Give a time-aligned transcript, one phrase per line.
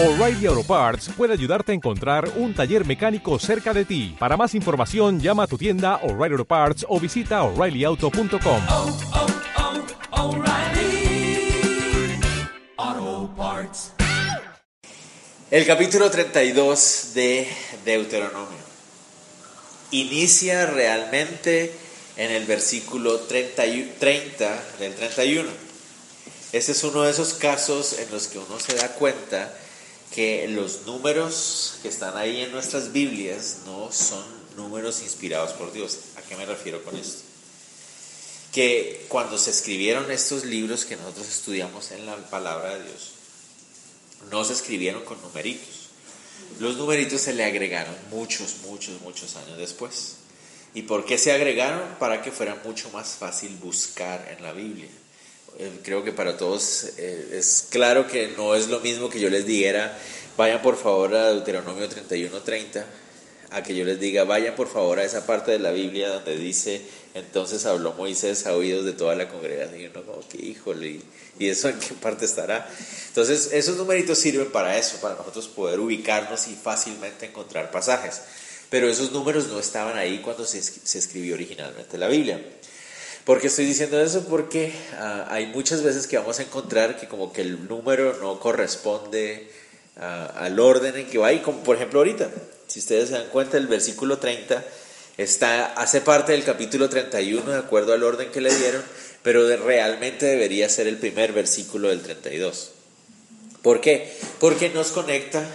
[0.00, 4.14] O'Reilly Auto Parts puede ayudarte a encontrar un taller mecánico cerca de ti.
[4.16, 8.62] Para más información, llama a tu tienda O'Reilly Auto Parts o visita oreillyauto.com.
[8.68, 8.96] oh,
[12.78, 13.90] oh, Parts.
[15.50, 17.48] El capítulo 32 de
[17.84, 18.56] Deuteronomio
[19.90, 21.72] inicia realmente
[22.16, 25.50] en el versículo 30, y- 30 del 31.
[26.52, 29.52] Este es uno de esos casos en los que uno se da cuenta
[30.18, 34.24] que los números que están ahí en nuestras Biblias no son
[34.56, 35.96] números inspirados por Dios.
[36.16, 37.22] ¿A qué me refiero con esto?
[38.52, 43.12] Que cuando se escribieron estos libros que nosotros estudiamos en la palabra de Dios,
[44.28, 45.86] no se escribieron con numeritos.
[46.58, 50.16] Los numeritos se le agregaron muchos, muchos, muchos años después.
[50.74, 51.94] ¿Y por qué se agregaron?
[52.00, 54.90] Para que fuera mucho más fácil buscar en la Biblia.
[55.58, 59.28] Eh, Creo que para todos eh, es claro que no es lo mismo que yo
[59.30, 59.98] les dijera,
[60.36, 62.84] vayan por favor a Deuteronomio 31:30,
[63.50, 66.36] a que yo les diga, vayan por favor a esa parte de la Biblia donde
[66.36, 66.82] dice,
[67.14, 69.80] entonces habló Moisés a oídos de toda la congregación.
[69.80, 71.02] Y uno como que, híjole, ¿y-
[71.38, 72.68] ¿y eso en qué parte estará?
[73.08, 78.20] Entonces, esos numeritos sirven para eso, para nosotros poder ubicarnos y fácilmente encontrar pasajes.
[78.70, 82.38] Pero esos números no estaban ahí cuando se, se escribió originalmente la Biblia.
[83.28, 84.24] ¿Por qué estoy diciendo eso?
[84.24, 88.40] Porque ah, hay muchas veces que vamos a encontrar que como que el número no
[88.40, 89.50] corresponde
[89.98, 91.30] ah, al orden en que va.
[91.34, 92.30] Y como por ejemplo ahorita,
[92.68, 94.64] si ustedes se dan cuenta, el versículo 30
[95.18, 98.82] está, hace parte del capítulo 31 de acuerdo al orden que le dieron,
[99.22, 102.70] pero de- realmente debería ser el primer versículo del 32.
[103.60, 104.10] ¿Por qué?
[104.40, 105.46] Porque nos conecta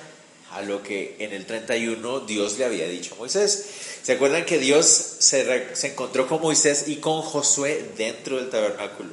[0.53, 3.65] a lo que en el 31 Dios le había dicho a Moisés.
[4.01, 9.11] ¿Se acuerdan que Dios se, se encontró con Moisés y con Josué dentro del tabernáculo?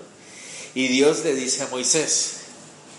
[0.75, 2.41] Y Dios le dice a Moisés,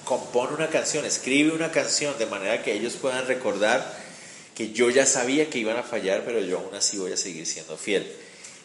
[0.06, 3.98] compone una canción, escribe una canción de manera que ellos puedan recordar
[4.56, 7.46] que yo ya sabía que iban a fallar, pero yo aún así voy a seguir
[7.46, 8.12] siendo fiel.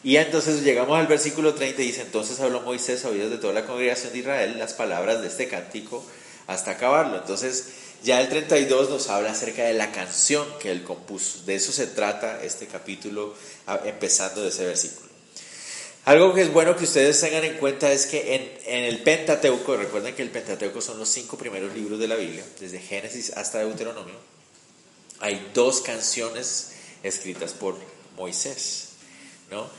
[0.03, 3.53] Y entonces llegamos al versículo 30 y dice, entonces habló Moisés a oídos de toda
[3.53, 6.03] la congregación de Israel las palabras de este cántico
[6.47, 7.17] hasta acabarlo.
[7.17, 7.67] Entonces
[8.03, 11.43] ya el 32 nos habla acerca de la canción que él compuso.
[11.45, 13.33] De eso se trata este capítulo
[13.85, 15.07] empezando de ese versículo.
[16.05, 19.75] Algo que es bueno que ustedes tengan en cuenta es que en, en el Pentateuco,
[19.75, 23.59] recuerden que el Pentateuco son los cinco primeros libros de la Biblia, desde Génesis hasta
[23.59, 24.15] Deuteronomio,
[25.19, 26.71] hay dos canciones
[27.03, 27.75] escritas por
[28.15, 28.89] Moisés,
[29.51, 29.69] ¿no?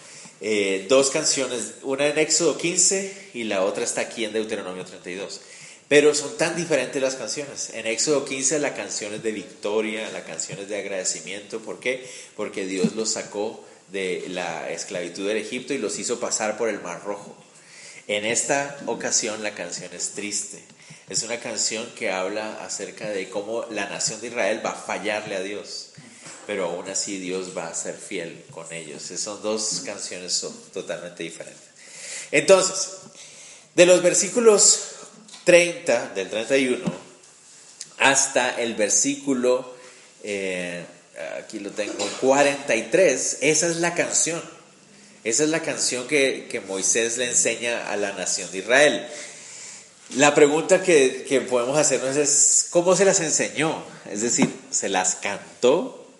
[0.41, 5.41] Eh, dos canciones, una en Éxodo 15 y la otra está aquí en Deuteronomio 32.
[5.89, 7.71] Pero son tan diferentes las canciones.
[7.73, 11.61] En Éxodo 15 la canción es de victoria, la canción es de agradecimiento.
[11.61, 12.07] ¿Por qué?
[12.37, 16.81] Porque Dios los sacó de la esclavitud del Egipto y los hizo pasar por el
[16.83, 17.35] Mar Rojo.
[18.07, 20.63] En esta ocasión la canción es triste.
[21.09, 25.37] Es una canción que habla acerca de cómo la nación de Israel va a fallarle
[25.37, 25.93] a Dios,
[26.47, 29.03] pero aún así Dios va a ser fiel con ellos.
[29.03, 31.69] Son dos canciones totalmente diferentes.
[32.31, 32.91] Entonces,
[33.75, 34.88] de los versículos
[35.49, 36.85] 30 del 31
[37.97, 39.75] hasta el versículo,
[40.23, 40.85] eh,
[41.39, 44.43] aquí lo tengo, 43, esa es la canción.
[45.25, 49.09] Esa es la canción que, que Moisés le enseña a la nación de Israel.
[50.17, 53.83] La pregunta que, que podemos hacernos es, ¿cómo se las enseñó?
[54.13, 56.11] Es decir, ¿se las cantó?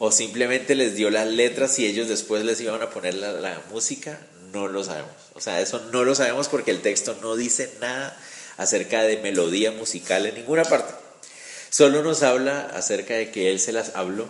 [0.00, 3.62] ¿O simplemente les dio las letras y ellos después les iban a poner la, la
[3.70, 4.18] música?
[4.52, 5.12] No lo sabemos.
[5.34, 8.18] O sea, eso no lo sabemos porque el texto no dice nada
[8.56, 10.92] acerca de melodía musical en ninguna parte.
[11.70, 14.28] Solo nos habla acerca de que él se las habló.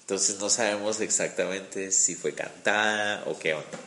[0.00, 3.78] Entonces no sabemos exactamente si fue cantada o qué onda.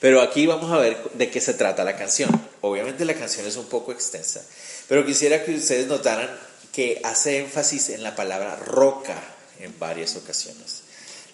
[0.00, 2.30] Pero aquí vamos a ver de qué se trata la canción.
[2.60, 4.44] Obviamente la canción es un poco extensa,
[4.88, 6.30] pero quisiera que ustedes notaran
[6.72, 9.20] que hace énfasis en la palabra roca
[9.58, 10.82] en varias ocasiones.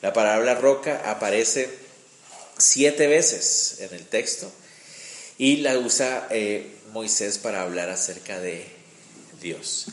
[0.01, 1.69] La palabra roca aparece
[2.57, 4.51] siete veces en el texto
[5.37, 8.67] y la usa eh, Moisés para hablar acerca de
[9.43, 9.87] Dios.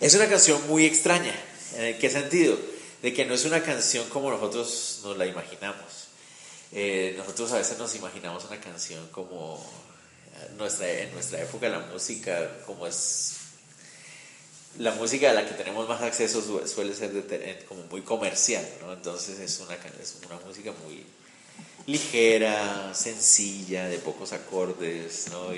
[0.00, 1.34] Es una canción muy extraña.
[1.76, 2.56] ¿En qué sentido?
[3.02, 6.08] De que no es una canción como nosotros nos la imaginamos.
[6.70, 9.64] Eh, nosotros a veces nos imaginamos una canción como
[10.36, 13.32] eh, nuestra, en nuestra época la música como es
[14.78, 18.66] la música a la que tenemos más acceso su- suele ser eh, como muy comercial,
[18.80, 18.92] ¿no?
[18.92, 21.06] Entonces es una, es una música muy
[21.86, 25.54] ligera, sencilla, de pocos acordes, ¿no?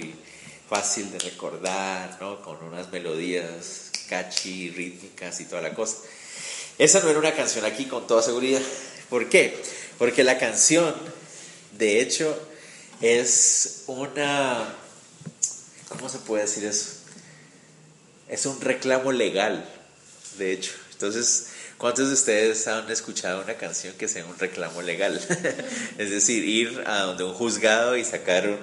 [0.68, 2.42] Fácil de recordar, ¿no?
[2.42, 5.98] Con unas melodías catchy, rítmicas y toda la cosa.
[6.78, 8.62] Esa no era una canción aquí con toda seguridad.
[9.08, 9.62] ¿Por qué?
[9.98, 10.94] Porque la canción,
[11.78, 12.38] de hecho,
[13.00, 14.74] es una...
[15.88, 16.96] ¿Cómo se puede decir eso?
[18.28, 19.72] Es un reclamo legal
[20.38, 20.72] de hecho.
[20.92, 21.48] Entonces,
[21.78, 25.20] ¿cuántos de ustedes han escuchado una canción que sea un reclamo legal?
[25.98, 28.58] es decir, ir a donde un juzgado y sacar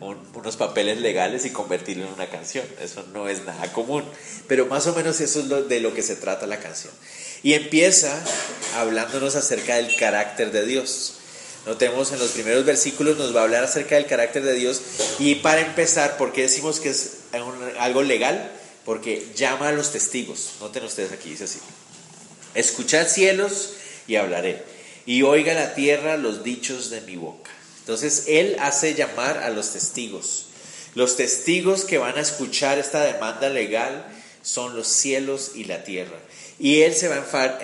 [0.00, 2.64] unos papeles legales y convertirlo en una canción.
[2.80, 4.04] Eso no es nada común.
[4.46, 6.92] Pero más o menos eso es de lo que se trata la canción.
[7.42, 8.22] Y empieza
[8.76, 11.14] hablándonos acerca del carácter de Dios.
[11.66, 14.80] Notemos en los primeros versículos nos va a hablar acerca del carácter de Dios.
[15.18, 17.18] Y para empezar, ¿por qué decimos que es
[17.78, 18.52] algo legal?
[18.84, 20.54] Porque llama a los testigos.
[20.60, 21.58] Noten ustedes aquí, dice así.
[22.54, 23.72] Escuchad cielos
[24.06, 24.62] y hablaré.
[25.06, 27.50] Y oiga la tierra los dichos de mi boca.
[27.86, 30.46] Entonces Él hace llamar a los testigos.
[30.96, 34.04] Los testigos que van a escuchar esta demanda legal
[34.42, 36.16] son los cielos y la tierra.
[36.58, 37.60] Y Él se va a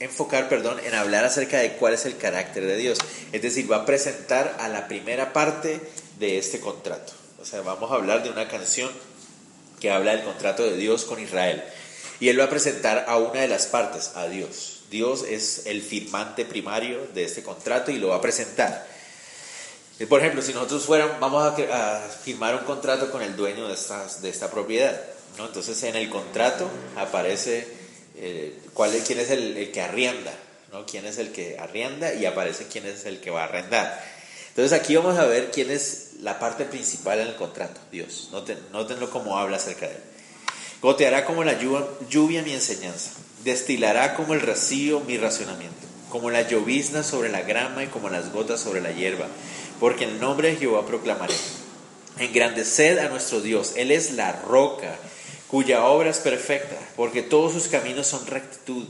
[0.00, 2.96] enfocar perdón, en hablar acerca de cuál es el carácter de Dios.
[3.32, 5.82] Es decir, va a presentar a la primera parte
[6.18, 7.12] de este contrato.
[7.38, 8.90] O sea, vamos a hablar de una canción
[9.80, 11.62] que habla del contrato de Dios con Israel.
[12.20, 14.84] Y él va a presentar a una de las partes, a Dios.
[14.90, 18.95] Dios es el firmante primario de este contrato y lo va a presentar.
[20.04, 24.20] Por ejemplo, si nosotros fuéramos, vamos a, firmar un contrato con el dueño de, estas,
[24.20, 25.00] de esta propiedad,
[25.38, 25.46] ¿no?
[25.46, 27.66] entonces en el contrato aparece
[28.16, 30.34] eh, cuál quién es el, que arrienda,
[30.70, 30.84] ¿no?
[30.84, 34.04] quién es el que arrienda y aparece quién es el que va a arrendar.
[34.48, 38.28] Entonces aquí vamos a ver quién es la parte principal en el contrato, Dios.
[38.32, 40.02] Noten, notenlo como habla acerca de él.
[40.82, 43.12] Goteará como la lluvia, lluvia mi enseñanza,
[43.44, 48.30] destilará como el rocío mi racionamiento, como la llovizna sobre la grama y como las
[48.30, 49.26] gotas sobre la hierba,
[49.80, 51.34] porque el nombre de Jehová proclamaré.
[52.18, 54.98] Engrandeced a nuestro Dios, Él es la roca
[55.48, 58.84] cuya obra es perfecta, porque todos sus caminos son rectitud.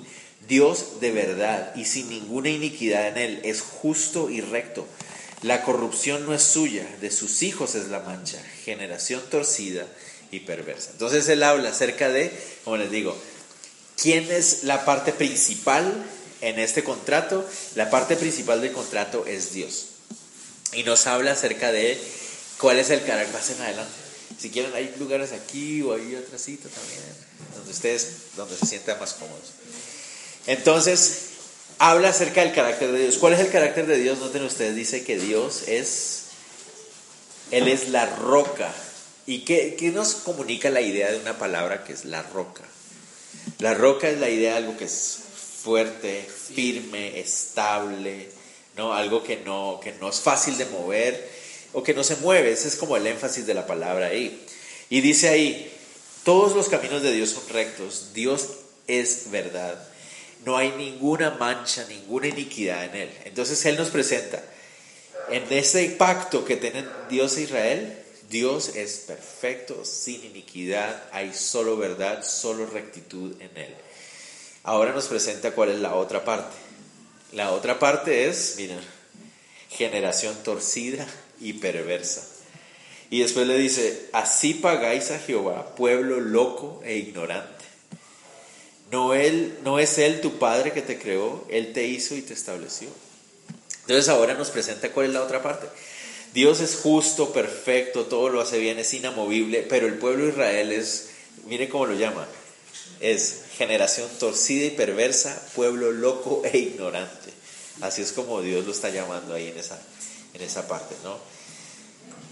[0.48, 4.86] Dios de verdad y sin ninguna iniquidad en él es justo y recto.
[5.42, 9.86] La corrupción no es suya, de sus hijos es la mancha, generación torcida
[10.30, 10.90] y perversa.
[10.92, 12.32] Entonces él habla acerca de,
[12.64, 13.16] como les digo,
[14.00, 15.92] ¿quién es la parte principal
[16.40, 17.44] en este contrato?
[17.74, 19.95] La parte principal del contrato es Dios.
[20.76, 21.98] Y nos habla acerca de
[22.58, 23.92] cuál es el carácter más en adelante.
[24.38, 27.00] Si quieren, hay lugares aquí o hay otra cita también,
[27.54, 29.52] donde ustedes, donde se sientan más cómodos.
[30.46, 31.18] Entonces,
[31.78, 33.16] habla acerca del carácter de Dios.
[33.18, 34.18] ¿Cuál es el carácter de Dios?
[34.18, 36.24] Noten ustedes, dice que Dios es,
[37.50, 38.72] Él es la roca.
[39.26, 42.62] ¿Y qué, qué nos comunica la idea de una palabra que es la roca?
[43.58, 45.18] La roca es la idea de algo que es
[45.62, 48.28] fuerte, firme, estable,
[48.76, 48.92] ¿no?
[48.92, 51.28] algo que no, que no es fácil de mover
[51.72, 52.52] o que no se mueve.
[52.52, 54.46] Ese es como el énfasis de la palabra ahí.
[54.88, 55.72] Y dice ahí,
[56.24, 58.48] todos los caminos de Dios son rectos, Dios
[58.86, 59.80] es verdad,
[60.44, 63.10] no hay ninguna mancha, ninguna iniquidad en Él.
[63.24, 64.42] Entonces Él nos presenta,
[65.28, 71.76] en ese pacto que tienen Dios e Israel, Dios es perfecto, sin iniquidad, hay solo
[71.76, 73.74] verdad, solo rectitud en Él.
[74.62, 76.65] Ahora nos presenta cuál es la otra parte.
[77.32, 78.80] La otra parte es, miren,
[79.70, 81.06] generación torcida,
[81.40, 82.26] y perversa.
[83.10, 87.64] Y después le dice, así pagáis a Jehová, pueblo loco e ignorante.
[88.90, 92.34] No, él, no es Él tu Padre que te creó, Él te hizo y te
[92.34, 92.88] estableció.
[93.82, 95.66] Entonces ahora nos presenta cuál es la otra parte.
[96.34, 100.72] Dios es justo, perfecto, todo lo hace bien, es inamovible, pero el pueblo de Israel
[100.72, 101.10] es,
[101.46, 102.26] mire cómo lo llama,
[103.00, 107.15] es generación torcida y perversa, pueblo loco e ignorante.
[107.80, 109.78] Así es como Dios lo está llamando ahí en esa,
[110.34, 111.18] en esa parte, ¿no?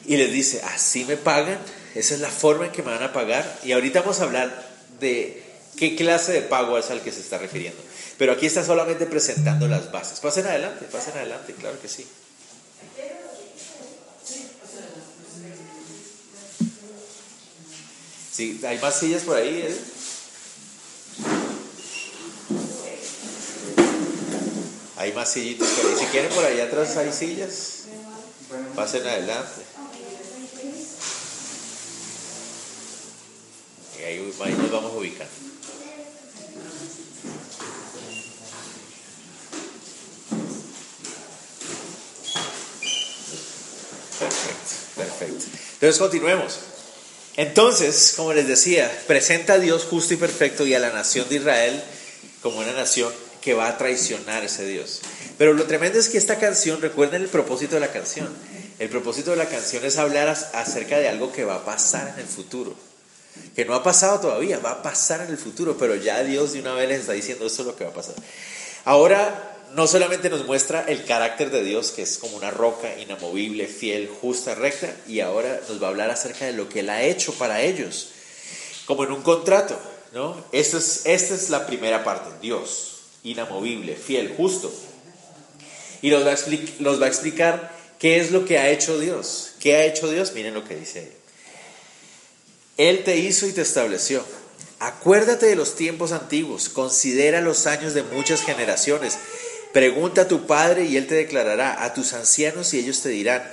[0.07, 1.59] Y les dice, así me pagan,
[1.95, 3.61] esa es la forma en que me van a pagar.
[3.65, 4.69] Y ahorita vamos a hablar
[5.01, 5.43] de
[5.77, 7.81] qué clase de pago es al que se está refiriendo.
[8.19, 10.21] Pero aquí está solamente presentando las bases.
[10.21, 12.07] Pasen adelante, pasen adelante, claro que sí.
[18.33, 19.63] Sí, hay más sillas por ahí.
[19.67, 19.75] ¿eh?
[24.97, 25.97] Hay más sillitos por ahí.
[25.99, 27.85] Si quieren, por allá atrás hay sillas.
[28.77, 29.63] Pasen adelante.
[33.99, 35.27] Y ahí, nos vamos a ubicar.
[44.19, 45.45] Perfecto, perfecto.
[45.75, 46.59] Entonces continuemos.
[47.37, 51.37] Entonces, como les decía, presenta a Dios justo y perfecto y a la nación de
[51.37, 51.83] Israel
[52.43, 53.13] como una nación
[53.45, 55.03] que va a traicionar a ese Dios.
[55.37, 58.29] Pero lo tremendo es que esta canción, recuerden el propósito de la canción.
[58.79, 62.21] El propósito de la canción es hablar acerca de algo que va a pasar en
[62.21, 62.75] el futuro.
[63.55, 66.61] Que no ha pasado todavía, va a pasar en el futuro, pero ya Dios de
[66.61, 68.15] una vez les está diciendo esto es lo que va a pasar.
[68.87, 73.67] Ahora no solamente nos muestra el carácter de Dios, que es como una roca inamovible,
[73.67, 77.03] fiel, justa, recta, y ahora nos va a hablar acerca de lo que Él ha
[77.03, 78.09] hecho para ellos,
[78.87, 79.79] como en un contrato.
[80.15, 80.43] ¿no?
[80.53, 82.94] Esto es, esta es la primera parte, Dios,
[83.25, 84.73] inamovible, fiel, justo.
[86.03, 86.31] Y los va,
[87.07, 89.55] a explicar qué es lo que ha hecho Dios.
[89.59, 90.33] ¿Qué ha hecho Dios?
[90.35, 91.11] Miren lo que dice.
[92.77, 94.23] Él te hizo y te estableció.
[94.79, 99.17] Acuérdate de los tiempos antiguos, considera los años de muchas generaciones.
[99.73, 103.51] Pregunta a tu padre y él te declarará, a tus ancianos y ellos te dirán.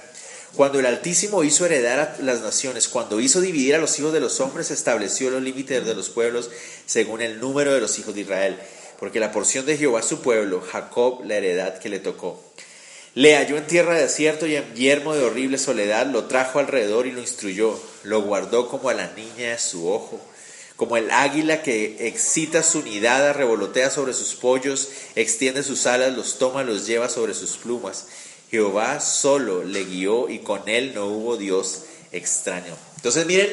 [0.55, 4.19] Cuando el Altísimo hizo heredar a las naciones, cuando hizo dividir a los hijos de
[4.19, 6.49] los hombres, estableció los límites de los pueblos
[6.85, 8.57] según el número de los hijos de Israel.
[9.01, 12.39] Porque la porción de Jehová su pueblo, Jacob la heredad que le tocó.
[13.15, 17.08] Le halló en tierra de desierto y en yermo de horrible soledad, lo trajo alrededor
[17.08, 20.22] y lo instruyó, lo guardó como a la niña de su ojo,
[20.75, 26.38] como el águila que excita su nidada, revolotea sobre sus pollos, extiende sus alas, los
[26.38, 28.05] toma, los lleva sobre sus plumas.
[28.51, 32.77] Jehová solo le guió y con él no hubo Dios extraño.
[32.98, 33.50] Entonces miren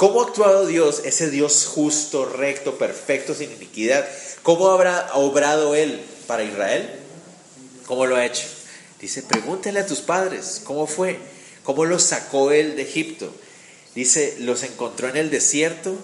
[0.00, 4.08] cómo ha actuado Dios, ese Dios justo, recto, perfecto, sin iniquidad.
[4.42, 6.88] ¿Cómo habrá obrado él para Israel?
[7.84, 8.46] ¿Cómo lo ha hecho?
[8.98, 11.18] Dice, pregúntale a tus padres, ¿cómo fue?
[11.64, 13.30] ¿Cómo los sacó él de Egipto?
[13.94, 15.94] Dice, los encontró en el desierto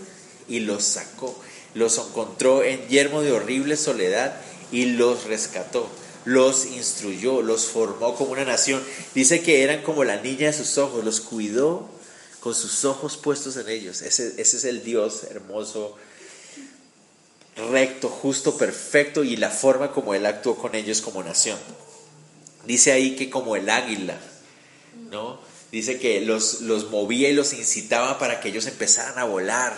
[0.47, 1.35] y los sacó.
[1.73, 4.37] Los encontró en yermo de horrible soledad
[4.73, 5.89] y los rescató.
[6.27, 8.83] Los instruyó, los formó como una nación.
[9.15, 11.96] Dice que eran como la niña de sus ojos, los cuidó
[12.47, 14.03] con sus ojos puestos en ellos.
[14.03, 15.97] Ese, ese es el Dios hermoso,
[17.73, 21.59] recto, justo, perfecto y la forma como él actuó con ellos como nación.
[22.65, 24.17] Dice ahí que como el águila,
[25.11, 25.41] ¿no?
[25.73, 29.75] Dice que los, los movía y los incitaba para que ellos empezaran a volar.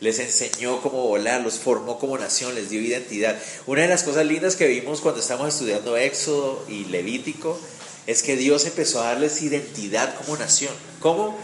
[0.00, 3.40] Les enseñó cómo volar, los formó como nación, les dio identidad.
[3.66, 7.58] Una de las cosas lindas que vimos cuando estábamos estudiando Éxodo y Levítico
[8.06, 10.74] es que Dios empezó a darles identidad como nación.
[11.00, 11.38] ¿Cómo?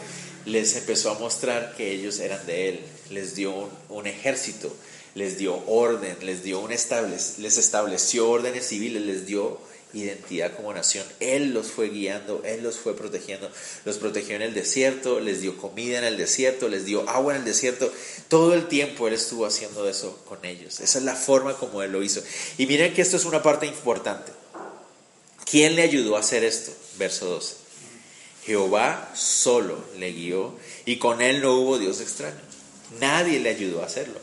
[0.46, 2.80] Les empezó a mostrar que ellos eran de Él.
[3.10, 4.74] Les dio un, ejército,
[5.14, 9.58] les dio orden, les dio un les estableció órdenes civiles, les dio
[9.92, 11.04] identidad como nación.
[11.20, 13.50] Él los fue guiando, Él los fue protegiendo.
[13.84, 17.40] Los protegió en el desierto, les dio comida en el desierto, les dio agua en
[17.40, 17.92] el desierto.
[18.28, 20.80] Todo el tiempo Él estuvo haciendo eso con ellos.
[20.80, 22.22] Esa es la forma como Él lo hizo.
[22.58, 24.32] Y miren que esto es una parte importante.
[25.50, 26.72] ¿Quién le ayudó a hacer esto?
[26.96, 27.59] Verso 12.
[28.44, 30.54] Jehová solo le guió
[30.84, 32.40] y con Él no hubo Dios extraño.
[33.00, 34.18] Nadie le ayudó a hacerlo.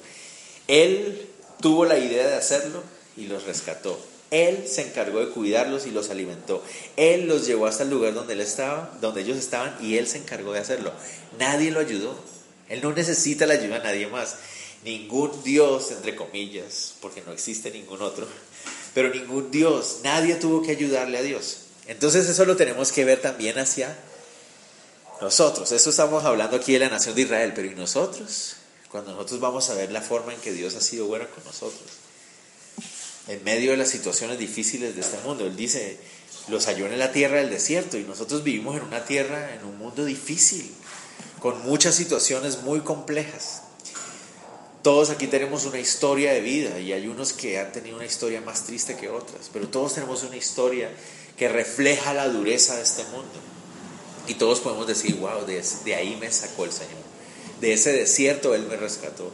[0.67, 1.27] Él
[1.61, 2.83] tuvo la idea de hacerlo
[3.15, 3.97] y los rescató.
[4.29, 6.61] Él se encargó de cuidarlos y los alimentó.
[6.97, 10.17] Él los llevó hasta el lugar donde él estaba, donde ellos estaban, y él se
[10.17, 10.91] encargó de hacerlo.
[11.39, 12.17] Nadie lo ayudó.
[12.67, 14.35] Él no necesita la ayuda de nadie más.
[14.83, 18.27] Ningún Dios, entre comillas, porque no existe ningún otro,
[18.93, 21.66] pero ningún Dios, nadie tuvo que ayudarle a Dios.
[21.87, 23.95] Entonces eso lo tenemos que ver también hacia
[25.21, 25.71] nosotros.
[25.71, 28.57] Eso estamos hablando aquí de la nación de Israel, pero ¿y nosotros?
[28.91, 32.07] Cuando nosotros vamos a ver la forma en que Dios ha sido bueno con nosotros
[33.27, 35.45] en medio de las situaciones difíciles de este mundo.
[35.45, 35.97] Él dice,
[36.47, 39.77] los halló en la tierra del desierto y nosotros vivimos en una tierra, en un
[39.77, 40.71] mundo difícil,
[41.39, 43.63] con muchas situaciones muy complejas.
[44.81, 48.39] Todos aquí tenemos una historia de vida y hay unos que han tenido una historia
[48.39, 50.89] más triste que otras, pero todos tenemos una historia
[51.37, 53.39] que refleja la dureza de este mundo.
[54.27, 57.07] Y todos podemos decir, wow, de, ahí me sacó el Señor.
[57.61, 59.31] De ese desierto Él me rescató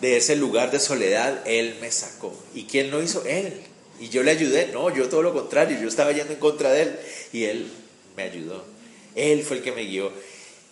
[0.00, 2.34] de ese lugar de soledad, Él me sacó.
[2.54, 3.24] ¿Y quién lo hizo?
[3.24, 3.60] Él.
[4.00, 4.68] Y yo le ayudé.
[4.72, 6.98] No, yo todo lo contrario, yo estaba yendo en contra de Él
[7.32, 7.70] y Él
[8.16, 8.64] me ayudó.
[9.14, 10.12] Él fue el que me guió.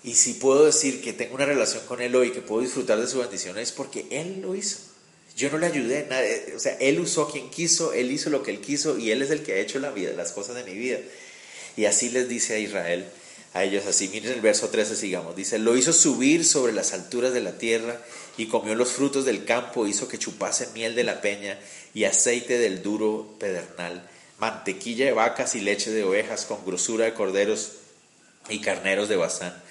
[0.03, 3.07] Y si puedo decir que tengo una relación con Él hoy, que puedo disfrutar de
[3.07, 4.79] su bendición, es porque Él lo hizo.
[5.37, 6.25] Yo no le ayudé, nada.
[6.55, 9.31] o sea, Él usó quien quiso, Él hizo lo que Él quiso y Él es
[9.31, 10.99] el que ha hecho la vida, las cosas de mi vida.
[11.77, 13.07] Y así les dice a Israel,
[13.53, 14.09] a ellos así.
[14.09, 15.35] Miren el verso 13, sigamos.
[15.35, 18.01] Dice, lo hizo subir sobre las alturas de la tierra
[18.37, 21.59] y comió los frutos del campo, hizo que chupase miel de la peña
[21.95, 27.15] y aceite del duro pedernal, mantequilla de vacas y leche de ovejas con grosura de
[27.15, 27.73] corderos
[28.49, 29.63] y carneros de Bazán.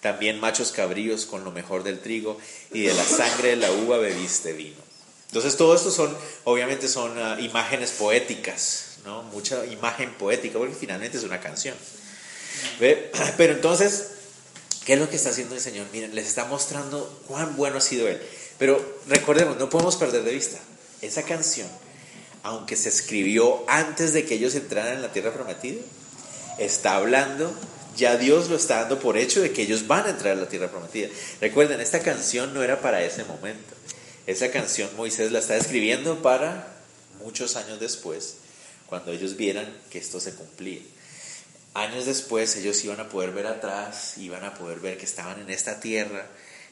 [0.00, 2.38] También machos cabríos con lo mejor del trigo
[2.72, 4.91] y de la sangre de la uva bebiste vino.
[5.32, 9.22] Entonces todo esto son, obviamente son uh, imágenes poéticas, ¿no?
[9.22, 11.74] Mucha imagen poética, porque finalmente es una canción.
[12.78, 13.10] ¿Ve?
[13.38, 14.08] Pero entonces,
[14.84, 15.86] ¿qué es lo que está haciendo el Señor?
[15.90, 18.20] Miren, les está mostrando cuán bueno ha sido Él.
[18.58, 20.58] Pero recordemos, no podemos perder de vista,
[21.00, 21.68] esa canción,
[22.42, 25.80] aunque se escribió antes de que ellos entraran en la tierra prometida,
[26.58, 27.54] está hablando,
[27.96, 30.48] ya Dios lo está dando por hecho de que ellos van a entrar a la
[30.48, 31.08] tierra prometida.
[31.40, 33.74] Recuerden, esta canción no era para ese momento.
[34.26, 36.68] Esa canción Moisés la está escribiendo para
[37.22, 38.36] muchos años después,
[38.86, 40.80] cuando ellos vieran que esto se cumplía.
[41.74, 45.50] Años después ellos iban a poder ver atrás, iban a poder ver que estaban en
[45.50, 46.26] esta tierra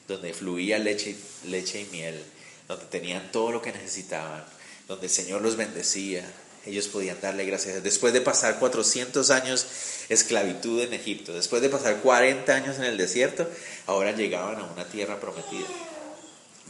[0.06, 2.22] donde fluía leche, leche y miel,
[2.68, 4.44] donde tenían todo lo que necesitaban,
[4.86, 6.24] donde el Señor los bendecía,
[6.66, 7.82] ellos podían darle gracias.
[7.82, 9.66] Después de pasar 400 años
[10.08, 13.48] esclavitud en Egipto, después de pasar 40 años en el desierto,
[13.86, 15.66] ahora llegaban a una tierra prometida,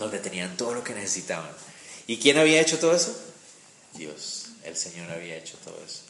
[0.00, 1.50] donde tenían todo lo que necesitaban.
[2.08, 3.16] ¿Y quién había hecho todo eso?
[3.94, 6.00] Dios, el Señor había hecho todo eso.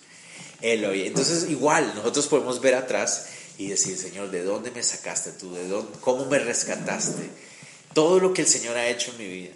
[0.63, 1.07] Él lo había.
[1.07, 3.27] Entonces, igual, nosotros podemos ver atrás
[3.59, 5.55] y decir, Señor, ¿de dónde me sacaste tú?
[5.55, 7.29] ¿De dónde, ¿Cómo me rescataste?
[7.93, 9.53] Todo lo que el Señor ha hecho en mi vida.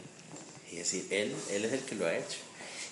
[0.70, 2.38] Y decir, Él, Él es el que lo ha hecho.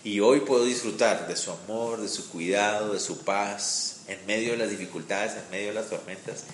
[0.04, 4.52] Y hoy puedo disfrutar de su amor, de su cuidado, de su paz, en medio
[4.52, 6.44] de las dificultades, en medio de las tormentas.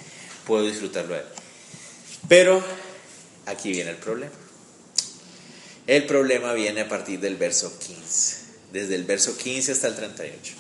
[0.47, 1.25] Puedo disfrutarlo a Él.
[2.29, 2.63] Pero
[3.47, 4.33] aquí viene el problema.
[5.89, 8.37] El problema viene a partir del verso 15,
[8.73, 10.53] desde el verso 15 hasta el 38.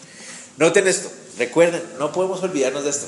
[0.56, 3.06] Noten esto, recuerden, no podemos olvidarnos de esto.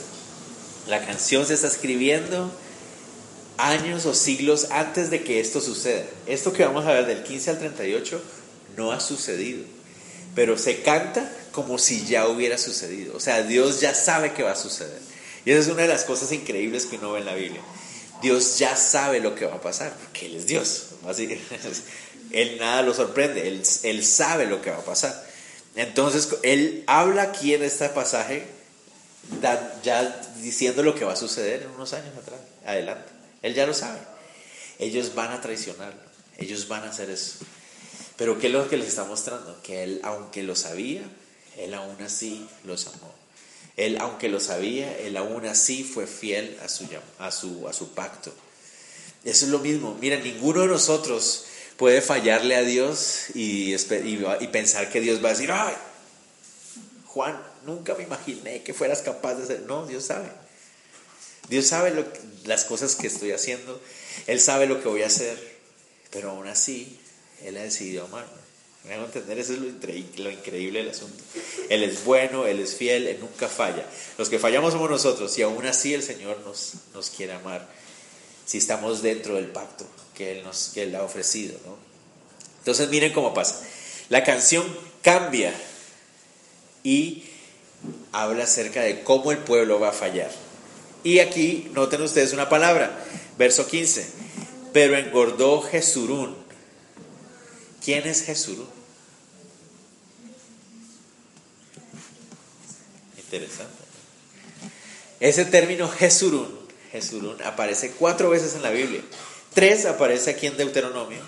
[0.87, 2.53] La canción se está escribiendo
[3.57, 6.05] años o siglos antes de que esto suceda.
[6.27, 8.23] Esto que vamos a ver del 15 al 38
[8.77, 9.65] no ha sucedido,
[10.35, 13.17] pero se canta como si ya hubiera sucedido.
[13.17, 15.01] O sea, Dios ya sabe que va a suceder.
[15.47, 17.63] Y esa es una de las cosas increíbles que uno ve en la Biblia.
[18.21, 20.89] Dios ya sabe lo que va a pasar, porque Él es Dios.
[21.09, 21.27] Así,
[22.33, 25.31] él nada lo sorprende, él, él sabe lo que va a pasar.
[25.77, 28.45] Entonces, Él habla aquí en este pasaje,
[29.83, 33.11] ya diciendo lo que va a suceder en unos años atrás, adelante.
[33.43, 34.01] Él ya lo sabe.
[34.79, 36.01] Ellos van a traicionarlo,
[36.39, 37.39] ellos van a hacer eso.
[38.17, 39.61] Pero ¿qué es lo que les está mostrando?
[39.63, 41.03] Que Él, aunque lo sabía,
[41.57, 43.15] Él aún así los amó.
[43.77, 46.87] Él, aunque lo sabía, Él aún así fue fiel a su,
[47.19, 48.33] a su, a su pacto.
[49.25, 49.97] Eso es lo mismo.
[50.01, 51.45] Mira, ninguno de nosotros
[51.81, 55.75] puede fallarle a Dios y, y, pensar que Dios va a decir, ay,
[57.07, 59.61] Juan, nunca me imaginé que fueras capaz de hacer.
[59.63, 60.29] No, Dios sabe.
[61.49, 62.05] Dios sabe lo,
[62.45, 63.81] las cosas que estoy haciendo.
[64.27, 65.39] Él sabe lo que voy a hacer.
[66.11, 67.01] Pero aún así,
[67.45, 68.29] Él ha decidido amarme.
[68.85, 71.25] Me hago entender, eso es lo, increíble del asunto.
[71.71, 73.87] Él es bueno, Él es fiel, Él nunca falla.
[74.19, 77.67] Los que fallamos somos nosotros y aún así el Señor nos, nos quiere amar
[78.45, 79.87] si estamos dentro del pacto
[80.21, 81.59] que Él, nos, que él ha ofrecido.
[81.65, 81.79] ¿no?
[82.59, 83.63] Entonces miren cómo pasa.
[84.11, 84.67] La canción
[85.01, 85.55] cambia
[86.85, 87.25] y
[88.13, 90.31] habla acerca de cómo el pueblo va a fallar.
[91.05, 93.03] Y aquí noten ustedes una palabra,
[93.39, 94.07] verso 15.
[94.75, 96.37] Pero engordó Jesurún.
[97.83, 98.69] ¿Quién es Jesurún?
[103.17, 103.73] Interesante.
[105.19, 106.59] Ese término Jesurún,
[106.93, 109.01] Jesurún aparece cuatro veces en la Biblia.
[109.55, 111.21] Tres aparece aquí en Deuteronomio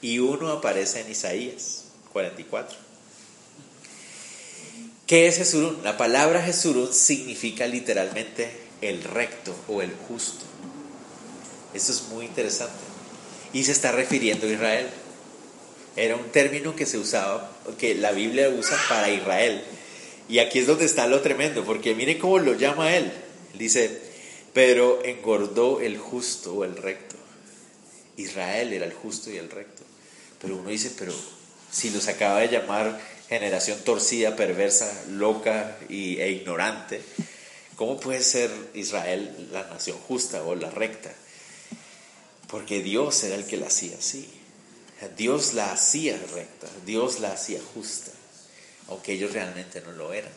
[0.00, 2.78] y uno aparece en Isaías 44.
[5.06, 5.78] ¿Qué es Jesurún?
[5.84, 10.44] La palabra Jesurún significa literalmente el recto o el justo.
[11.74, 12.74] Esto es muy interesante.
[13.52, 14.88] Y se está refiriendo a Israel.
[15.94, 19.62] Era un término que se usaba, que la Biblia usa para Israel.
[20.28, 23.12] Y aquí es donde está lo tremendo, porque miren cómo lo llama él.
[23.54, 24.00] Dice,
[24.52, 27.05] pero engordó el justo o el recto.
[28.16, 29.82] Israel era el justo y el recto.
[30.40, 31.14] Pero uno dice, pero
[31.70, 37.02] si los acaba de llamar generación torcida, perversa, loca y, e ignorante,
[37.76, 41.12] ¿cómo puede ser Israel la nación justa o la recta?
[42.48, 44.30] Porque Dios era el que la hacía así.
[45.16, 48.12] Dios la hacía recta, Dios la hacía justa,
[48.88, 50.32] aunque ellos realmente no lo eran.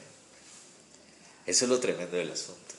[1.46, 2.79] Eso es lo tremendo del asunto.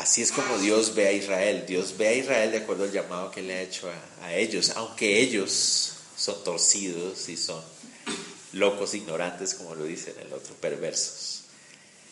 [0.00, 1.66] Así es como Dios ve a Israel.
[1.66, 3.86] Dios ve a Israel de acuerdo al llamado que le ha hecho
[4.22, 7.62] a, ellos, aunque ellos son torcidos y son
[8.52, 11.42] locos, ignorantes, como lo dice en el otro, perversos.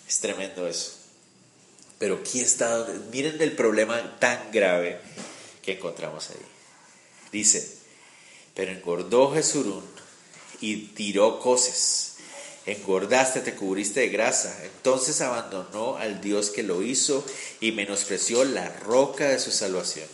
[0.06, 0.96] Es tremendo eso.
[1.98, 5.00] Pero aquí está, miren el problema tan grave
[5.62, 6.36] que encontramos ahí.
[7.32, 7.74] Dice,
[8.52, 9.84] pero engordó Jesurún
[10.60, 12.17] y tiró coces
[12.72, 14.56] engordaste, te cubriste de grasa.
[14.64, 17.24] Entonces abandonó al Dios que lo hizo
[17.60, 20.06] y menospreció la roca de su salvación.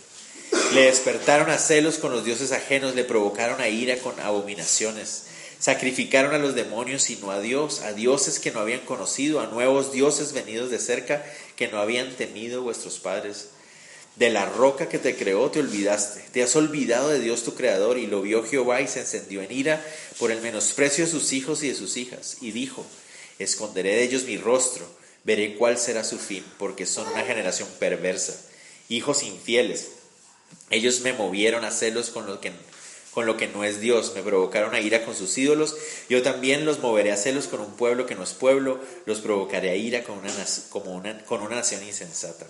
[0.73, 5.25] Le despertaron a celos con los dioses ajenos, le provocaron a ira con abominaciones.
[5.59, 9.47] Sacrificaron a los demonios y no a Dios, a dioses que no habían conocido, a
[9.47, 11.25] nuevos dioses venidos de cerca
[11.57, 13.49] que no habían temido vuestros padres.
[14.16, 16.24] De la roca que te creó te olvidaste.
[16.33, 19.50] Te has olvidado de Dios tu creador y lo vio Jehová y se encendió en
[19.50, 19.85] ira
[20.18, 22.37] por el menosprecio de sus hijos y de sus hijas.
[22.40, 22.87] Y dijo,
[23.40, 24.87] esconderé de ellos mi rostro,
[25.24, 28.37] veré cuál será su fin, porque son una generación perversa,
[28.88, 29.88] hijos infieles.
[30.70, 32.53] Ellos me movieron a celos con lo que,
[33.11, 35.77] con lo que no es Dios, me provocaron a ira con sus ídolos.
[36.09, 39.70] Yo también los moveré a celos con un pueblo que no es pueblo, los provocaré
[39.70, 40.31] a ira con una,
[40.70, 42.46] como una, con una nación insensata.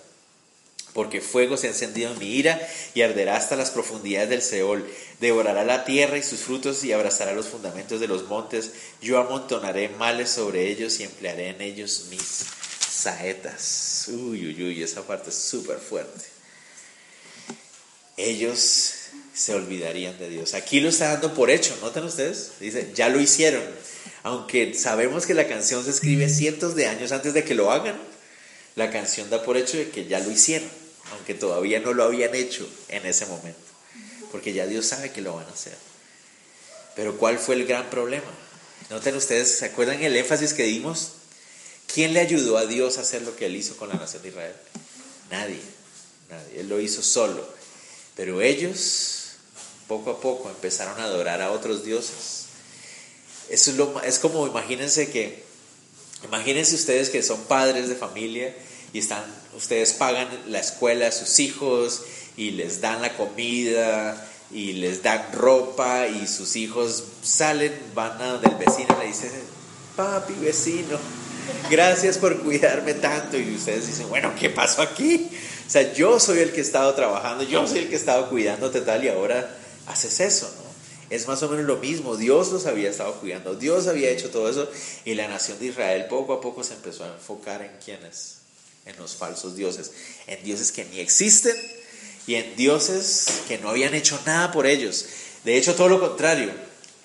[0.95, 2.57] Porque fuego se ha encendido en mi ira
[2.93, 4.89] y arderá hasta las profundidades del Seol.
[5.19, 8.71] Devorará la tierra y sus frutos y abrazará los fundamentos de los montes.
[9.01, 12.45] Yo amontonaré males sobre ellos y emplearé en ellos mis
[12.89, 14.05] saetas.
[14.07, 16.23] Uy, uy, uy, esa parte es súper fuerte.
[18.15, 18.93] Ellos
[19.33, 20.53] se olvidarían de Dios.
[20.53, 22.53] Aquí lo está dando por hecho, ¿notan ustedes?
[22.61, 23.63] Dice, ya lo hicieron.
[24.23, 27.99] Aunque sabemos que la canción se escribe cientos de años antes de que lo hagan,
[28.75, 30.69] la canción da por hecho de que ya lo hicieron,
[31.11, 33.59] aunque todavía no lo habían hecho en ese momento,
[34.31, 35.77] porque ya Dios sabe que lo van a hacer.
[36.95, 38.31] Pero ¿cuál fue el gran problema?
[38.89, 41.11] Noten ustedes, ¿se acuerdan el énfasis que dimos?
[41.93, 44.29] ¿Quién le ayudó a Dios a hacer lo que él hizo con la nación de
[44.29, 44.55] Israel?
[45.29, 45.61] Nadie,
[46.29, 46.59] nadie.
[46.61, 47.47] Él lo hizo solo.
[48.15, 49.33] Pero ellos,
[49.87, 52.45] poco a poco, empezaron a adorar a otros dioses.
[53.49, 55.43] Eso es, lo, es como, imagínense que,
[56.23, 58.55] imagínense ustedes que son padres de familia
[58.95, 59.25] y están,
[59.57, 62.03] ustedes pagan la escuela a sus hijos
[62.37, 68.27] y les dan la comida y les dan ropa y sus hijos salen, van a
[68.27, 69.31] donde el vecino y le dicen,
[69.97, 70.97] papi vecino,
[71.69, 73.37] gracias por cuidarme tanto.
[73.37, 75.29] Y ustedes dicen, bueno, ¿qué pasó aquí?
[75.67, 78.29] O sea, yo soy el que he estado trabajando, yo soy el que he estado
[78.29, 80.63] cuidándote tal y ahora haces eso, ¿no?
[81.09, 84.49] Es más o menos lo mismo, Dios los había estado cuidando, Dios había hecho todo
[84.49, 84.69] eso
[85.03, 88.44] y la nación de Israel poco a poco se empezó a enfocar en quiénes,
[88.85, 89.91] en los falsos dioses,
[90.27, 91.55] en dioses que ni existen
[92.27, 95.05] y en dioses que no habían hecho nada por ellos.
[95.43, 96.51] De hecho, todo lo contrario,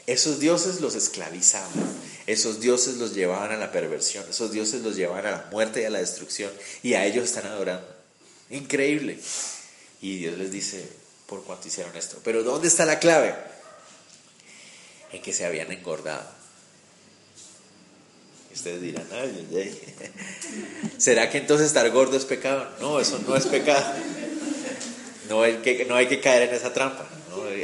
[0.06, 1.70] esos dioses los esclavizaban,
[2.26, 5.84] esos dioses los llevaban a la perversión, esos dioses los llevaban a la muerte y
[5.84, 7.86] a la destrucción y a ellos están adorando.
[8.50, 9.18] Increíble.
[10.00, 10.88] Y Dios les dice,
[11.26, 12.18] por cuánto hicieron esto.
[12.24, 13.34] Pero ¿dónde está la clave?
[15.12, 16.39] En que se habían engordado.
[18.52, 19.80] Ustedes dirán, ay.
[20.98, 22.68] ¿será que entonces estar gordo es pecado?
[22.80, 23.94] No, eso no es pecado.
[25.28, 27.08] No hay que, no hay que caer en esa trampa.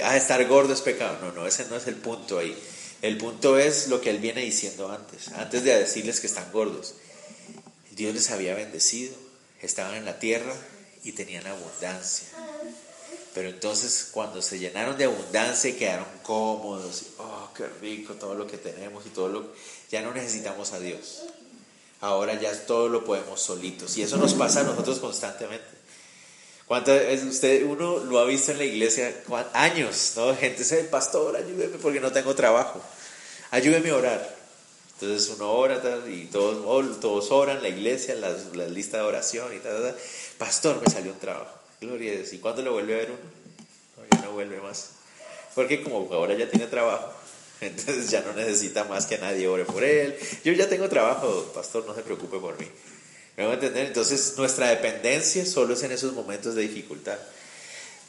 [0.05, 1.18] Ah, estar gordo es pecado.
[1.20, 2.57] No, no, ese no es el punto ahí.
[3.03, 6.94] El punto es lo que él viene diciendo antes, antes de decirles que están gordos.
[7.90, 9.14] Dios les había bendecido,
[9.61, 10.55] estaban en la tierra
[11.03, 12.29] y tenían abundancia.
[13.35, 17.05] Pero entonces cuando se llenaron de abundancia y quedaron cómodos,
[17.57, 19.47] qué rico todo lo que tenemos y todo lo
[19.90, 21.23] ya no necesitamos a Dios.
[22.01, 25.64] Ahora ya todo lo podemos solitos y eso nos pasa a nosotros constantemente.
[26.66, 29.14] ¿Cuántas usted uno lo ha visto en la iglesia
[29.53, 30.35] años, no?
[30.35, 32.83] Gente dice, "Pastor, ayúdeme porque no tengo trabajo.
[33.51, 34.37] Ayúdeme a orar."
[34.99, 39.59] Entonces uno ora y todos, todos oran, la iglesia, la, la lista de oración y
[39.59, 39.97] tal, tal.
[40.38, 41.55] Pastor, me salió un trabajo.
[41.81, 42.33] Gloria a Dios.
[42.33, 43.21] ¿Y cuándo lo vuelve a ver uno?
[43.97, 44.92] No, ya no vuelve más.
[45.55, 47.12] Porque como ahora ya tiene trabajo,
[47.61, 50.16] entonces ya no necesita más que nadie ore por él.
[50.45, 52.66] Yo ya tengo trabajo, pastor, no se preocupe por mí.
[53.37, 53.87] ¿Me a entender?
[53.87, 57.19] Entonces nuestra dependencia solo es en esos momentos de dificultad.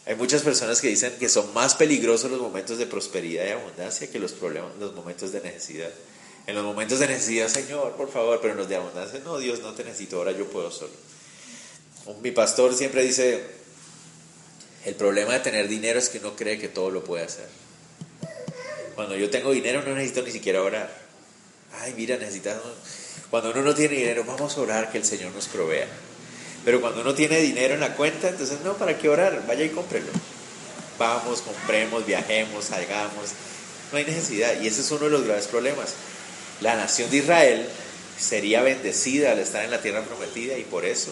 [0.05, 4.09] Hay muchas personas que dicen que son más peligrosos los momentos de prosperidad y abundancia
[4.09, 5.89] que los problemas, los momentos de necesidad.
[6.45, 9.59] En los momentos de necesidad, Señor, por favor, pero en los de abundancia, no, Dios,
[9.59, 10.93] no te necesito, ahora yo puedo solo.
[12.21, 13.43] Mi pastor siempre dice,
[14.85, 17.49] el problema de tener dinero es que uno cree que todo lo puede hacer.
[18.97, 20.89] Cuando yo tengo dinero no necesito ni siquiera orar.
[21.81, 22.63] Ay, mira, necesitamos...
[23.29, 25.85] Cuando uno no tiene dinero, vamos a orar que el Señor nos provea.
[26.65, 29.45] Pero cuando uno tiene dinero en la cuenta, entonces no, ¿para qué orar?
[29.45, 30.07] Vaya y cómprelo.
[30.97, 33.33] Vamos, compremos, viajemos, salgamos.
[33.91, 34.59] No hay necesidad.
[34.59, 35.93] Y ese es uno de los graves problemas.
[36.61, 37.69] La nación de Israel
[38.19, 41.11] sería bendecida al estar en la tierra prometida y por eso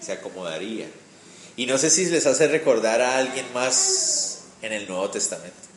[0.00, 0.88] se acomodaría.
[1.56, 5.69] Y no sé si les hace recordar a alguien más en el Nuevo Testamento.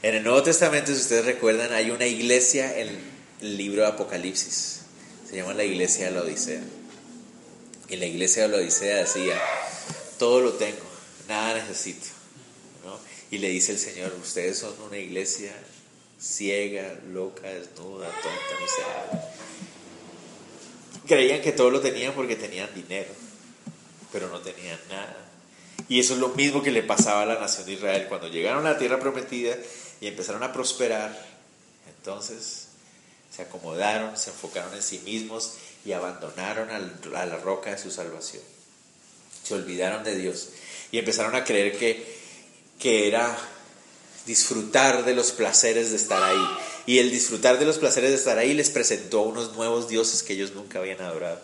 [0.00, 2.88] En el Nuevo Testamento, si ustedes recuerdan, hay una iglesia en
[3.40, 4.82] el libro de Apocalipsis.
[5.28, 6.60] Se llama la iglesia de la Odisea.
[7.88, 9.40] Y la iglesia de la Odisea decía,
[10.16, 10.84] todo lo tengo,
[11.26, 12.06] nada necesito.
[13.32, 15.52] Y le dice el Señor, ustedes son una iglesia
[16.20, 19.20] ciega, loca, desnuda, tonta, miserable.
[21.08, 23.10] Creían que todo lo tenían porque tenían dinero,
[24.12, 25.16] pero no tenían nada.
[25.88, 28.66] Y eso es lo mismo que le pasaba a la nación de Israel cuando llegaron
[28.66, 29.56] a la tierra prometida
[30.00, 31.26] y empezaron a prosperar.
[31.96, 32.68] Entonces
[33.34, 38.42] se acomodaron, se enfocaron en sí mismos y abandonaron a la roca de su salvación.
[39.44, 40.48] Se olvidaron de Dios
[40.90, 42.04] y empezaron a creer que,
[42.78, 43.36] que era
[44.26, 46.48] disfrutar de los placeres de estar ahí.
[46.86, 50.34] Y el disfrutar de los placeres de estar ahí les presentó unos nuevos dioses que
[50.34, 51.40] ellos nunca habían adorado.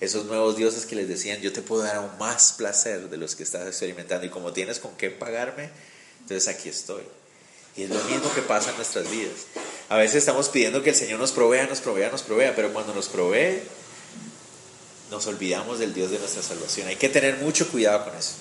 [0.00, 3.34] Esos nuevos dioses que les decían, yo te puedo dar aún más placer de los
[3.34, 4.26] que estás experimentando.
[4.26, 5.70] Y como tienes con qué pagarme,
[6.20, 7.02] entonces aquí estoy.
[7.78, 9.46] Y es lo mismo que pasa en nuestras vidas.
[9.88, 12.92] A veces estamos pidiendo que el Señor nos provea, nos provea, nos provea, pero cuando
[12.92, 13.60] nos provee,
[15.12, 16.88] nos olvidamos del Dios de nuestra salvación.
[16.88, 18.32] Hay que tener mucho cuidado con eso.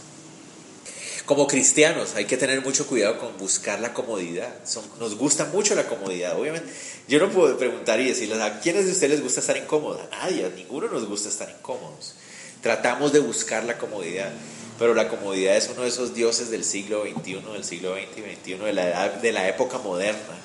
[1.28, 4.56] Como cristianos hay que tener mucho cuidado con buscar la comodidad.
[5.00, 6.74] nos gusta mucho la comodidad, obviamente.
[7.08, 10.02] Yo no puedo preguntar y decirles a quiénes de ustedes les gusta estar incómodos.
[10.12, 12.16] A nadie, a ninguno nos gusta estar incómodos.
[12.64, 14.32] Tratamos de buscar la comodidad,
[14.78, 18.36] pero la comodidad es uno de esos dioses del siglo XXI, del siglo XX y
[18.36, 20.38] XXI, de la, edad, de la época moderna.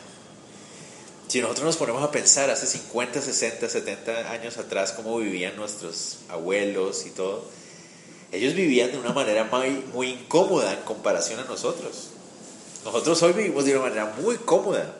[1.28, 6.18] Si nosotros nos ponemos a pensar hace 50, 60, 70 años atrás cómo vivían nuestros
[6.28, 7.44] abuelos y todo,
[8.32, 12.08] ellos vivían de una manera muy, muy incómoda en comparación a nosotros.
[12.84, 14.96] Nosotros hoy vivimos de una manera muy cómoda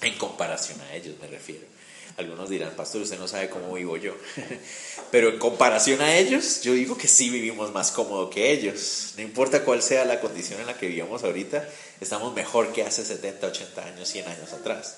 [0.00, 1.75] en comparación a ellos, me refiero.
[2.16, 4.14] Algunos dirán, pastor, usted no sabe cómo vivo yo.
[5.10, 9.12] Pero en comparación a ellos, yo digo que sí vivimos más cómodo que ellos.
[9.16, 11.68] No importa cuál sea la condición en la que vivimos ahorita,
[12.00, 14.96] estamos mejor que hace 70, 80 años, 100 años atrás.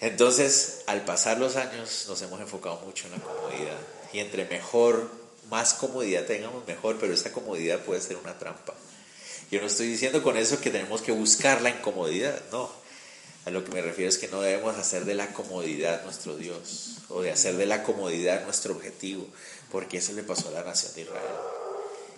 [0.00, 3.78] Entonces, al pasar los años, nos hemos enfocado mucho en la comodidad.
[4.12, 5.10] Y entre mejor
[5.50, 8.74] más comodidad tengamos mejor, pero esa comodidad puede ser una trampa.
[9.50, 12.81] Yo no estoy diciendo con eso que tenemos que buscar la incomodidad, no.
[13.44, 16.98] A lo que me refiero es que no debemos hacer de la comodidad nuestro Dios
[17.08, 19.26] o de hacer de la comodidad nuestro objetivo,
[19.70, 21.22] porque eso le pasó a la nación de Israel.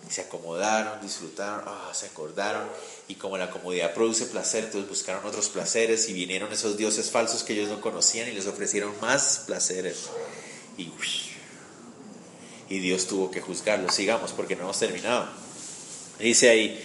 [0.07, 2.67] Se acomodaron, disfrutaron, ah, se acordaron
[3.07, 7.43] y como la comodidad produce placer, entonces buscaron otros placeres y vinieron esos dioses falsos
[7.43, 10.09] que ellos no conocían y les ofrecieron más placeres.
[10.77, 10.91] Y
[12.69, 13.91] y Dios tuvo que juzgarlo.
[13.91, 15.27] Sigamos porque no hemos terminado.
[16.19, 16.83] Dice ahí,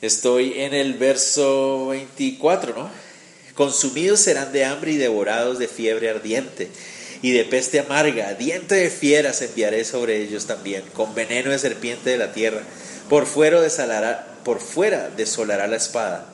[0.00, 3.03] estoy en el verso 24, ¿no?
[3.54, 6.68] Consumidos serán de hambre y devorados de fiebre ardiente
[7.22, 12.10] y de peste amarga, diente de fieras enviaré sobre ellos también, con veneno de serpiente
[12.10, 12.60] de la tierra.
[13.08, 16.26] Por fuera desolará, por fuera desolará la espada,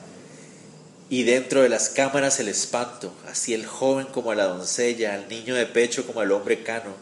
[1.09, 5.27] y dentro de las cámaras el espanto, así el joven como a la doncella, al
[5.27, 6.95] niño de pecho como al hombre cano.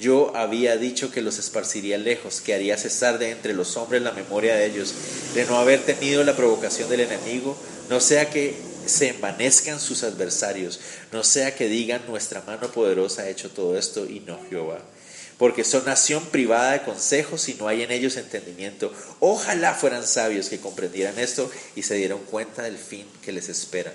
[0.00, 4.12] Yo había dicho que los esparciría lejos, que haría cesar de entre los hombres la
[4.12, 4.94] memoria de ellos,
[5.34, 7.56] de no haber tenido la provocación del enemigo,
[7.90, 10.80] no sea que se envanezcan sus adversarios,
[11.12, 14.80] no sea que digan nuestra mano poderosa ha hecho todo esto y no Jehová.
[15.38, 18.92] Porque son nación privada de consejos y no hay en ellos entendimiento.
[19.20, 23.92] Ojalá fueran sabios que comprendieran esto y se dieran cuenta del fin que les espera.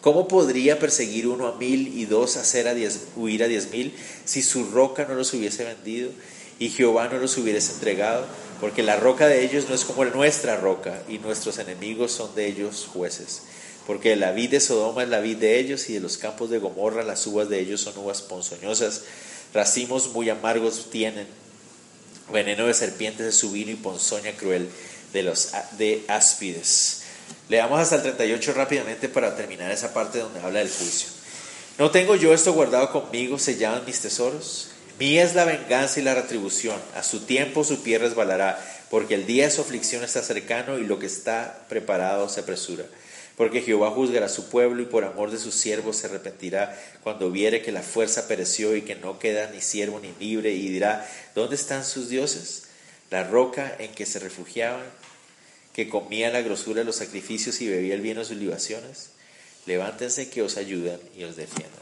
[0.00, 3.94] ¿Cómo podría perseguir uno a mil y dos hacer a diez, huir a diez mil
[4.24, 6.10] si su roca no los hubiese vendido
[6.58, 8.26] y Jehová no los hubiese entregado?
[8.60, 12.46] Porque la roca de ellos no es como nuestra roca y nuestros enemigos son de
[12.46, 13.42] ellos jueces.
[13.86, 16.58] Porque la vid de Sodoma es la vid de ellos y de los campos de
[16.58, 19.02] Gomorra las uvas de ellos son uvas ponzoñosas.
[19.52, 21.26] Racimos muy amargos tienen,
[22.32, 24.68] veneno de serpientes de su vino y ponzoña cruel
[25.12, 27.02] de los de áspides.
[27.48, 31.08] Leamos hasta el 38 rápidamente para terminar esa parte donde habla del juicio.
[31.78, 34.68] ¿No tengo yo esto guardado conmigo, sellados mis tesoros?
[34.98, 36.76] Mía es la venganza y la retribución.
[36.94, 40.84] A su tiempo su pie resbalará, porque el día de su aflicción está cercano y
[40.84, 42.84] lo que está preparado se apresura.
[43.36, 47.30] Porque Jehová juzgará a su pueblo y por amor de sus siervos se arrepentirá cuando
[47.30, 51.08] viere que la fuerza pereció y que no queda ni siervo ni libre y dirá,
[51.34, 52.64] ¿dónde están sus dioses?
[53.10, 54.84] La roca en que se refugiaban
[55.74, 59.10] que comía la grosura de los sacrificios y bebía el vino de sus libaciones.
[59.66, 61.80] Levántense que os ayudan y os defiendan.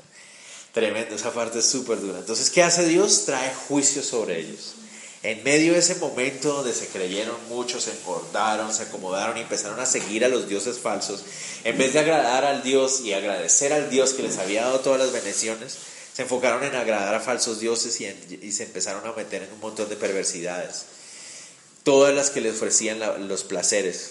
[0.73, 2.19] Tremendo, esa parte es súper dura.
[2.19, 3.25] Entonces, ¿qué hace Dios?
[3.25, 4.75] Trae juicio sobre ellos.
[5.23, 9.81] En medio de ese momento donde se creyeron muchos, se engordaron, se acomodaron y empezaron
[9.81, 11.25] a seguir a los dioses falsos,
[11.65, 15.01] en vez de agradar al Dios y agradecer al Dios que les había dado todas
[15.01, 15.77] las bendiciones,
[16.13, 18.07] se enfocaron en agradar a falsos dioses y,
[18.43, 20.85] y se empezaron a meter en un montón de perversidades
[21.89, 24.11] todas las que les ofrecían los placeres.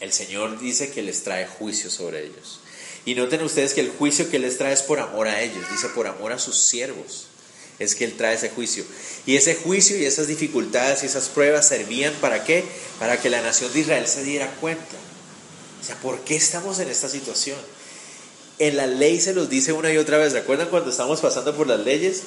[0.00, 2.60] El Señor dice que les trae juicio sobre ellos.
[3.04, 5.88] Y noten ustedes que el juicio que les trae es por amor a ellos, dice
[5.90, 7.26] por amor a sus siervos.
[7.78, 8.84] Es que Él trae ese juicio.
[9.26, 12.64] Y ese juicio y esas dificultades y esas pruebas servían para qué?
[12.98, 14.96] Para que la nación de Israel se diera cuenta.
[15.80, 17.58] O sea, ¿por qué estamos en esta situación?
[18.58, 20.32] En la ley se los dice una y otra vez.
[20.32, 22.22] ¿Recuerdan cuando estamos pasando por las leyes?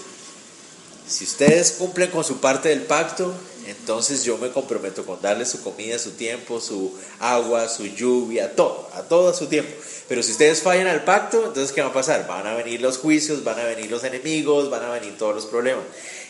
[1.08, 3.34] Si ustedes cumplen con su parte del pacto,
[3.68, 8.90] entonces yo me comprometo con darle su comida, su tiempo, su agua, su lluvia, todo,
[8.94, 9.72] a todo su tiempo.
[10.08, 12.28] Pero si ustedes fallan al pacto, entonces ¿qué va a pasar?
[12.28, 15.46] Van a venir los juicios, van a venir los enemigos, van a venir todos los
[15.46, 15.84] problemas.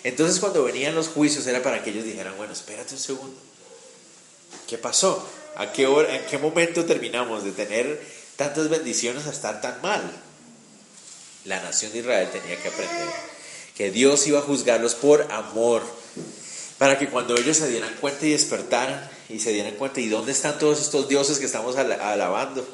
[0.03, 3.37] Entonces cuando venían los juicios era para que ellos dijeran, bueno, espérate un segundo.
[4.67, 5.27] ¿Qué pasó?
[5.57, 8.01] ¿A qué hora, en qué momento terminamos de tener
[8.35, 10.01] tantas bendiciones a estar tan mal?
[11.43, 13.09] La nación de Israel tenía que aprender
[13.75, 15.83] que Dios iba a juzgarlos por amor
[16.77, 20.31] para que cuando ellos se dieran cuenta y despertaran y se dieran cuenta, ¿y dónde
[20.31, 22.65] están todos estos dioses que estamos alabando?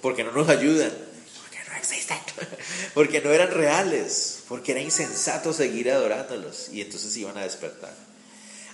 [0.00, 0.92] Porque no nos ayudan,
[1.40, 2.18] porque no existen,
[2.94, 7.94] porque no eran reales, porque era insensato seguir adorándolos y entonces iban a despertar.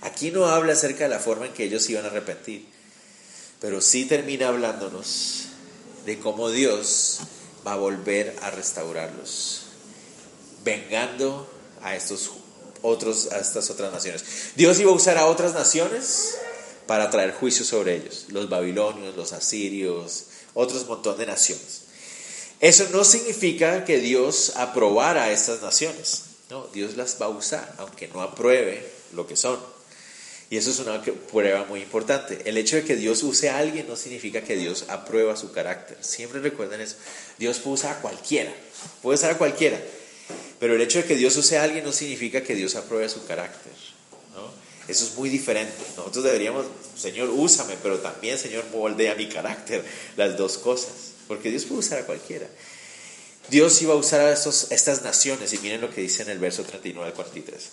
[0.03, 2.67] Aquí no habla acerca de la forma en que ellos iban a arrepentir,
[3.61, 5.47] pero sí termina hablándonos
[6.05, 7.21] de cómo Dios
[7.67, 9.63] va a volver a restaurarlos,
[10.65, 11.51] vengando
[11.83, 12.31] a estos
[12.83, 14.25] otros a estas otras naciones.
[14.55, 16.37] Dios iba a usar a otras naciones
[16.87, 21.83] para traer juicio sobre ellos, los babilonios, los asirios, otros montón de naciones.
[22.61, 26.23] Eso no significa que Dios aprobara a estas naciones.
[26.51, 29.59] No, Dios las va a usar, aunque no apruebe lo que son.
[30.49, 32.41] Y eso es una prueba muy importante.
[32.47, 35.99] El hecho de que Dios use a alguien no significa que Dios aprueba su carácter.
[36.01, 36.97] Siempre recuerden eso.
[37.37, 38.55] Dios puede usar a cualquiera.
[39.03, 39.79] Puede usar a cualquiera.
[40.59, 43.27] Pero el hecho de que Dios use a alguien no significa que Dios apruebe su
[43.27, 43.73] carácter.
[44.89, 45.75] Eso es muy diferente.
[45.97, 49.85] Nosotros deberíamos, Señor, úsame, pero también, Señor, moldea mi carácter.
[50.17, 50.93] Las dos cosas.
[51.29, 52.47] Porque Dios puede usar a cualquiera.
[53.49, 55.53] Dios iba a usar a estos, estas naciones.
[55.53, 57.71] Y miren lo que dice en el verso 39 al 43.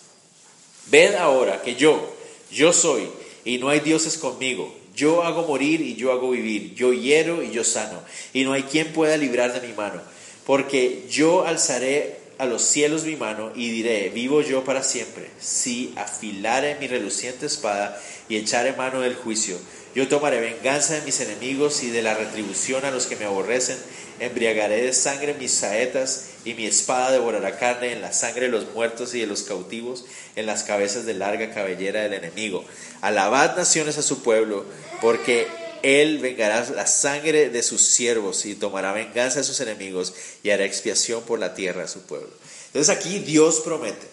[0.88, 2.14] Ved ahora que yo
[2.54, 3.10] yo soy
[3.44, 4.74] y no hay dioses conmigo.
[4.96, 6.76] Yo hago morir y yo hago vivir.
[6.76, 8.00] Yo hiero y yo sano.
[8.32, 10.02] Y no hay quien pueda librar de mi mano.
[10.46, 15.30] Porque yo alzaré a los cielos mi mano y diré, vivo yo para siempre.
[15.40, 19.58] Si afilare mi reluciente espada y echaré mano del juicio,
[19.96, 23.78] yo tomaré venganza de mis enemigos y de la retribución a los que me aborrecen.
[24.20, 28.74] Embriagaré de sangre mis saetas y mi espada devorará carne en la sangre de los
[28.74, 32.66] muertos y de los cautivos, en las cabezas de larga cabellera del enemigo.
[33.02, 34.66] Alabad naciones a su pueblo,
[35.02, 35.48] porque
[35.84, 40.66] él vengará la sangre de sus siervos y tomará venganza de sus enemigos y hará
[40.66, 42.32] expiación por la tierra a su pueblo.
[42.68, 44.08] Entonces aquí Dios promete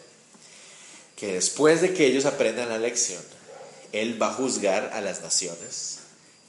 [1.17, 3.23] que después de que ellos aprendan la lección,
[3.93, 5.99] él va a juzgar a las naciones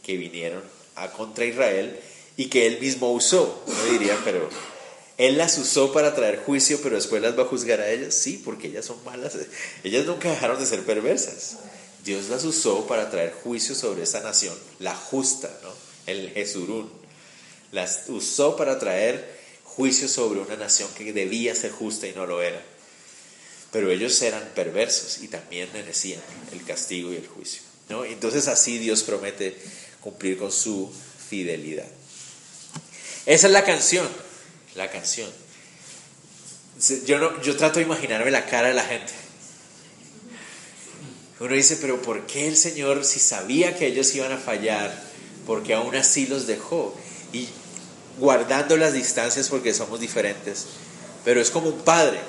[0.03, 0.63] que vinieron
[0.95, 1.99] a contra Israel
[2.37, 3.63] y que Él mismo usó.
[3.67, 4.49] No diría, pero
[5.17, 8.15] Él las usó para traer juicio, pero después las va a juzgar a ellas.
[8.15, 9.37] Sí, porque ellas son malas.
[9.83, 11.57] Ellas nunca dejaron de ser perversas.
[12.03, 15.69] Dios las usó para traer juicio sobre esa nación, la justa, ¿no?
[16.07, 16.89] el Jesurún.
[17.71, 22.41] Las usó para traer juicio sobre una nación que debía ser justa y no lo
[22.41, 22.61] era.
[23.71, 27.61] Pero ellos eran perversos y también merecían el castigo y el juicio.
[27.87, 28.03] ¿no?
[28.03, 29.55] Entonces así Dios promete
[30.01, 30.91] cumplir con su
[31.29, 31.87] fidelidad.
[33.25, 34.07] Esa es la canción,
[34.75, 35.29] la canción.
[37.05, 39.13] Yo, no, yo trato de imaginarme la cara de la gente.
[41.41, 44.97] Uno dice, pero ¿por qué el Señor, si sabía que ellos iban a fallar,
[45.45, 46.95] porque aún así los dejó?
[47.33, 47.49] Y
[48.17, 50.67] guardando las distancias porque somos diferentes,
[51.25, 52.19] pero es como un padre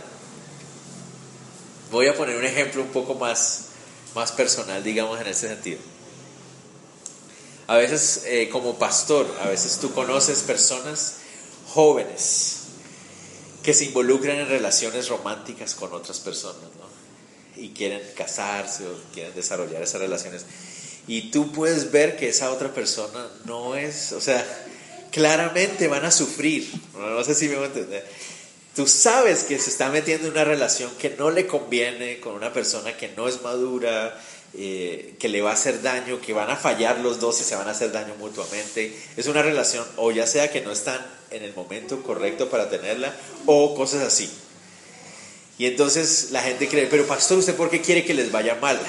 [1.93, 3.67] Voy a poner un ejemplo un poco más,
[4.15, 5.79] más personal, digamos, en ese sentido.
[7.67, 11.17] A veces, eh, como pastor, a veces tú conoces personas
[11.69, 12.61] jóvenes
[13.63, 16.82] que se involucran en relaciones románticas con otras personas, ¿no?
[17.63, 20.45] Y quieren casarse o quieren desarrollar esas relaciones.
[21.07, 24.45] Y tú puedes ver que esa otra persona no es, o sea,
[25.11, 26.71] claramente van a sufrir.
[26.95, 28.05] No, sé si me voy a entender
[28.75, 32.55] Tú sabes que se está metiendo en una relación que no le conviene con una
[32.55, 34.19] persona que no es madura,
[34.55, 37.55] eh, que le va a hacer daño, que van a fallar los dos y se
[37.55, 38.97] van a hacer daño mutuamente.
[39.19, 43.15] Es una relación o ya sea que no están en el momento correcto para tenerla
[43.45, 44.31] o cosas así.
[45.59, 48.81] Y entonces la gente cree, pero pastor, ¿usted por qué quiere que les vaya mal?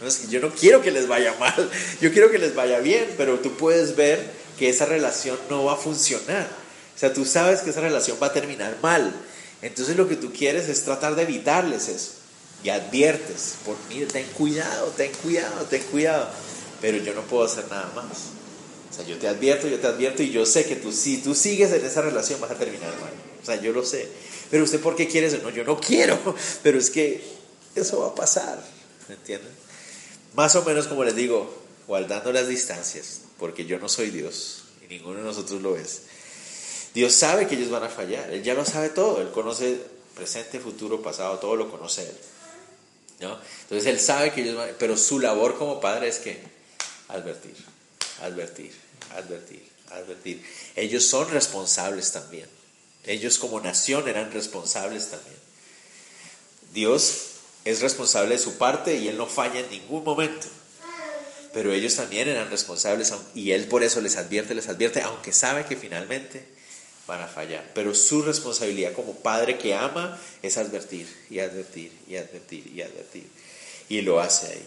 [0.00, 3.38] No, yo no quiero que les vaya mal, yo quiero que les vaya bien, pero
[3.40, 6.48] tú puedes ver que esa relación no va a funcionar.
[6.94, 9.12] O sea, tú sabes que esa relación va a terminar mal.
[9.62, 12.12] Entonces lo que tú quieres es tratar de evitarles eso.
[12.62, 16.28] Y adviertes, por mí, ten cuidado, ten cuidado, ten cuidado.
[16.82, 18.04] Pero yo no puedo hacer nada más.
[18.90, 21.34] O sea, yo te advierto, yo te advierto y yo sé que tú, si tú
[21.34, 23.12] sigues en esa relación vas a terminar mal.
[23.42, 24.08] O sea, yo lo sé.
[24.50, 25.38] Pero usted, ¿por qué quiere eso?
[25.38, 26.18] No, yo no quiero.
[26.62, 27.22] Pero es que
[27.74, 28.62] eso va a pasar.
[29.08, 29.52] ¿Me entienden?
[30.34, 31.52] Más o menos como les digo,
[31.86, 36.02] guardando las distancias, porque yo no soy Dios y ninguno de nosotros lo es.
[36.94, 39.80] Dios sabe que ellos van a fallar, Él ya lo sabe todo, Él conoce
[40.14, 42.16] presente, futuro, pasado, todo lo conoce Él.
[43.20, 43.38] ¿no?
[43.62, 46.40] Entonces Él sabe que ellos van, pero su labor como padre es que
[47.08, 47.54] advertir,
[48.22, 48.72] advertir,
[49.16, 50.44] advertir, advertir.
[50.76, 52.48] Ellos son responsables también.
[53.06, 55.36] Ellos como nación eran responsables también.
[56.72, 57.30] Dios
[57.64, 60.46] es responsable de su parte y Él no falla en ningún momento.
[61.52, 65.64] Pero ellos también eran responsables y Él por eso les advierte, les advierte, aunque sabe
[65.66, 66.44] que finalmente
[67.06, 67.68] van a fallar.
[67.74, 73.28] Pero su responsabilidad como padre que ama es advertir y advertir y advertir y advertir.
[73.88, 74.66] Y lo hace ahí.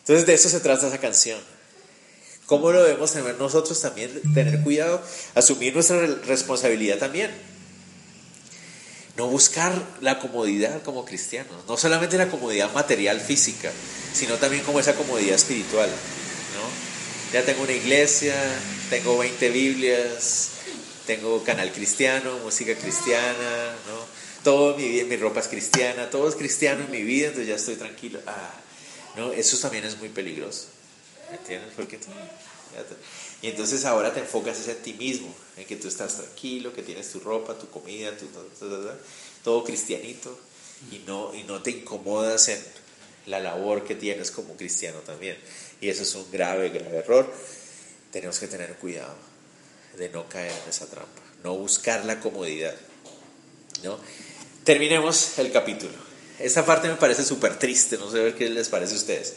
[0.00, 1.40] Entonces de eso se trata esa canción.
[2.44, 4.20] ¿Cómo lo debemos tener nosotros también?
[4.34, 5.02] Tener cuidado,
[5.34, 7.30] asumir nuestra responsabilidad también.
[9.16, 13.70] No buscar la comodidad como cristianos, no solamente la comodidad material física,
[14.12, 15.90] sino también como esa comodidad espiritual.
[17.32, 18.34] Ya tengo una iglesia,
[18.90, 20.50] tengo 20 Biblias,
[21.04, 24.24] tengo canal cristiano, música cristiana, ¿no?
[24.44, 27.74] todo mi, mi ropa es cristiana, todo es cristiano en mi vida, entonces ya estoy
[27.74, 28.20] tranquilo.
[28.26, 28.52] Ah,
[29.16, 30.66] no, eso también es muy peligroso.
[31.30, 31.72] ¿Me entiendes?
[31.74, 31.98] Porque
[33.44, 35.28] y entonces ahora te enfocas es en ti mismo,
[35.58, 38.26] en que tú estás tranquilo, que tienes tu ropa, tu comida, tu,
[39.42, 40.34] todo, cristianito,
[40.90, 42.58] y no, y no te incomodas en
[43.26, 45.36] la labor que tienes como cristiano también.
[45.82, 47.30] Y eso es un grave, grave error.
[48.10, 49.14] Tenemos que tener cuidado
[49.98, 52.74] de no caer en esa trampa, no buscar la comodidad.
[53.82, 53.98] ¿no?
[54.64, 55.92] Terminemos el capítulo.
[56.38, 59.34] Esta parte me parece súper triste, no sé qué les parece a ustedes.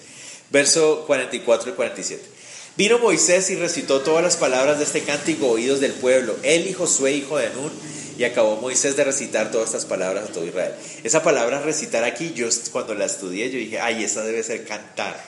[0.49, 2.36] Verso 44 y 47.
[2.77, 6.73] Vino Moisés y recitó todas las palabras de este cántico oídos del pueblo, él y
[6.73, 7.71] Josué, hijo de Nun,
[8.17, 10.73] y acabó Moisés de recitar todas estas palabras a todo Israel.
[11.03, 15.19] Esa palabra recitar aquí, yo cuando la estudié, yo dije, ay, esa debe ser cantar.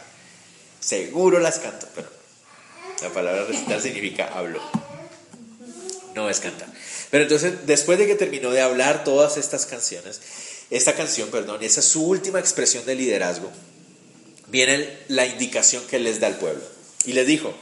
[0.80, 2.08] Seguro las canto, pero
[3.02, 4.62] la palabra recitar significa hablo
[6.16, 6.68] no es cantar.
[7.12, 10.22] Pero entonces, después de que terminó de hablar todas estas canciones,
[10.70, 13.52] esta canción, perdón, esa es su última expresión de liderazgo,
[14.48, 16.79] viene la indicación que les da al pueblo.
[17.06, 17.54] Y les dijo,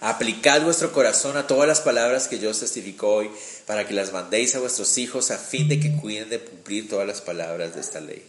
[0.00, 3.30] aplicad vuestro corazón a todas las palabras que yo os testifico hoy,
[3.66, 7.06] para que las mandéis a vuestros hijos a fin de que cuiden de cumplir todas
[7.06, 8.24] las palabras de esta ley.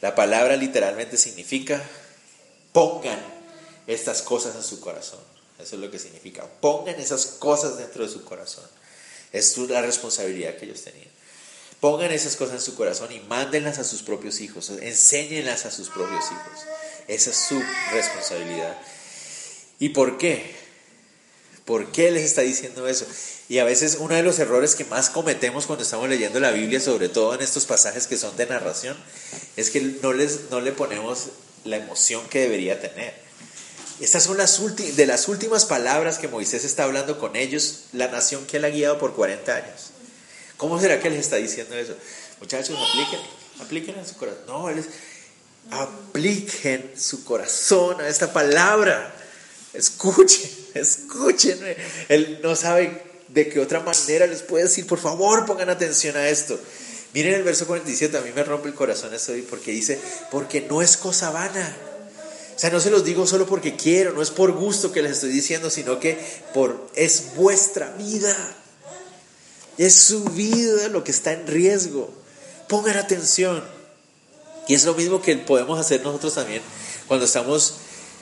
[0.00, 1.82] La palabra literalmente significa,
[2.72, 3.20] pongan
[3.86, 5.20] estas cosas en su corazón.
[5.58, 6.44] Eso es lo que significa.
[6.60, 8.64] Pongan esas cosas dentro de su corazón.
[9.32, 11.08] Es la responsabilidad que ellos tenían.
[11.80, 14.70] Pongan esas cosas en su corazón y mándenlas a sus propios hijos.
[14.70, 16.60] Enséñenlas a sus propios hijos.
[17.08, 18.76] Esa es su responsabilidad.
[19.78, 20.54] ¿Y por qué?
[21.64, 23.06] ¿Por qué les está diciendo eso?
[23.48, 26.80] Y a veces uno de los errores que más cometemos cuando estamos leyendo la Biblia,
[26.80, 28.96] sobre todo en estos pasajes que son de narración,
[29.56, 31.28] es que no, les, no le ponemos
[31.64, 33.14] la emoción que debería tener.
[34.00, 34.60] Estas son las
[34.96, 38.70] de las últimas palabras que Moisés está hablando con ellos, la nación que él ha
[38.70, 39.90] guiado por 40 años.
[40.56, 41.94] ¿Cómo será que les está diciendo eso?
[42.40, 43.20] Muchachos, apliquen,
[43.60, 44.42] apliquen en su corazón.
[44.46, 44.86] No, él es,
[45.70, 49.14] apliquen su corazón a esta palabra.
[49.72, 51.58] Escuchen, escuchen.
[52.08, 56.28] Él no sabe de qué otra manera les puede decir, por favor, pongan atención a
[56.28, 56.58] esto.
[57.14, 59.98] Miren el verso 47, a mí me rompe el corazón esto porque dice,
[60.30, 61.76] porque no es cosa vana.
[62.54, 65.12] O sea, no se los digo solo porque quiero, no es por gusto que les
[65.12, 66.18] estoy diciendo, sino que
[66.54, 68.34] por es vuestra vida.
[69.78, 72.12] Es su vida lo que está en riesgo.
[72.68, 73.62] Pongan atención.
[74.68, 76.62] Y es lo mismo que podemos hacer nosotros también
[77.12, 77.74] cuando estamos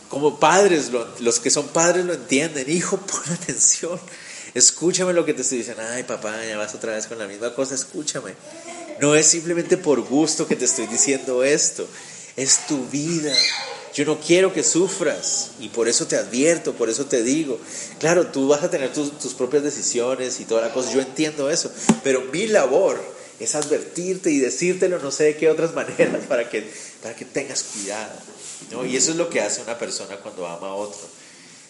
[0.08, 2.68] como padres, lo, los que son padres lo entienden.
[2.68, 4.00] Hijo, pon atención.
[4.54, 5.82] Escúchame lo que te estoy diciendo.
[5.88, 7.76] Ay, papá, ya vas otra vez con la misma cosa.
[7.76, 8.34] Escúchame.
[9.00, 11.86] No es simplemente por gusto que te estoy diciendo esto.
[12.36, 13.32] Es tu vida.
[13.94, 17.60] Yo no quiero que sufras y por eso te advierto, por eso te digo.
[18.00, 21.50] Claro, tú vas a tener tus, tus propias decisiones y toda la cosa, yo entiendo
[21.50, 21.72] eso,
[22.02, 23.00] pero mi labor
[23.40, 26.70] es advertirte y decírtelo no sé de qué otras maneras para que,
[27.02, 28.12] para que tengas cuidado.
[28.70, 28.86] ¿no?
[28.86, 31.00] Y eso es lo que hace una persona cuando ama a otro,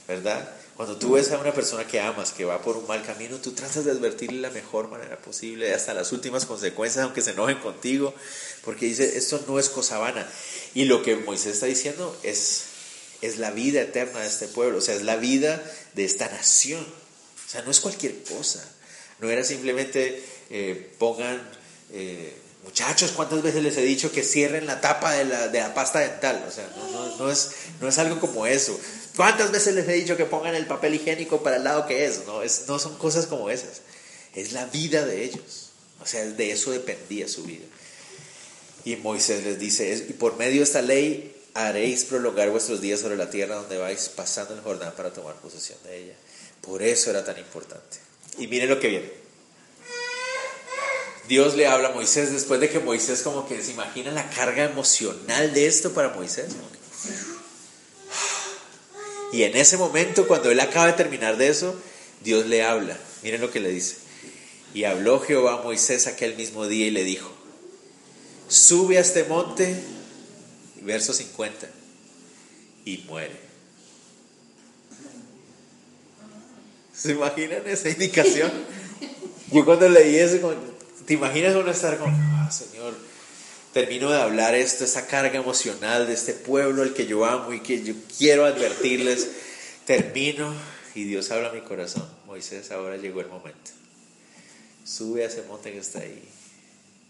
[0.06, 0.56] ¿verdad?
[0.80, 3.52] Cuando tú ves a una persona que amas, que va por un mal camino, tú
[3.52, 8.14] tratas de advertirle la mejor manera posible, hasta las últimas consecuencias, aunque se enojen contigo,
[8.64, 10.26] porque dice, esto no es cosa vana.
[10.72, 12.62] Y lo que Moisés está diciendo es,
[13.20, 15.62] es la vida eterna de este pueblo, o sea, es la vida
[15.94, 16.80] de esta nación.
[16.80, 18.66] O sea, no es cualquier cosa.
[19.18, 21.46] No era simplemente eh, pongan,
[21.92, 22.34] eh,
[22.64, 26.00] muchachos, ¿cuántas veces les he dicho que cierren la tapa de la, de la pasta
[26.00, 26.44] dental?
[26.46, 28.78] O sea, no, no, no, es, no es algo como eso.
[29.16, 32.26] ¿Cuántas veces les he dicho que pongan el papel higiénico para el lado que es?
[32.26, 33.82] No, es, no son cosas como esas.
[34.34, 35.70] Es la vida de ellos.
[36.00, 37.66] O sea, de eso dependía su vida.
[38.84, 43.16] Y Moisés les dice, y por medio de esta ley haréis prolongar vuestros días sobre
[43.16, 46.14] la tierra donde vais pasando el Jordán para tomar posesión de ella.
[46.62, 47.98] Por eso era tan importante.
[48.38, 49.19] Y miren lo que viene.
[51.30, 54.64] Dios le habla a Moisés después de que Moisés como que se imagina la carga
[54.64, 56.48] emocional de esto para Moisés.
[59.32, 61.76] Y en ese momento, cuando él acaba de terminar de eso,
[62.24, 62.98] Dios le habla.
[63.22, 63.98] Miren lo que le dice.
[64.74, 67.30] Y habló Jehová a Moisés aquel mismo día y le dijo,
[68.48, 69.80] sube a este monte,
[70.82, 71.68] verso 50,
[72.86, 73.38] y muere.
[76.92, 78.50] ¿Se imaginan esa indicación?
[79.52, 80.69] Yo cuando leí eso, como,
[81.10, 82.94] ¿te imaginas uno estar como, ah, Señor,
[83.72, 87.58] termino de hablar esto, esa carga emocional de este pueblo al que yo amo y
[87.58, 89.28] que yo quiero advertirles,
[89.86, 90.54] termino
[90.94, 93.72] y Dios habla a mi corazón, Moisés, ahora llegó el momento.
[94.84, 96.28] sube a ese monte que está ahí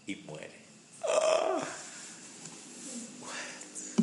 [0.07, 0.59] y muere.
[1.03, 1.61] Ah.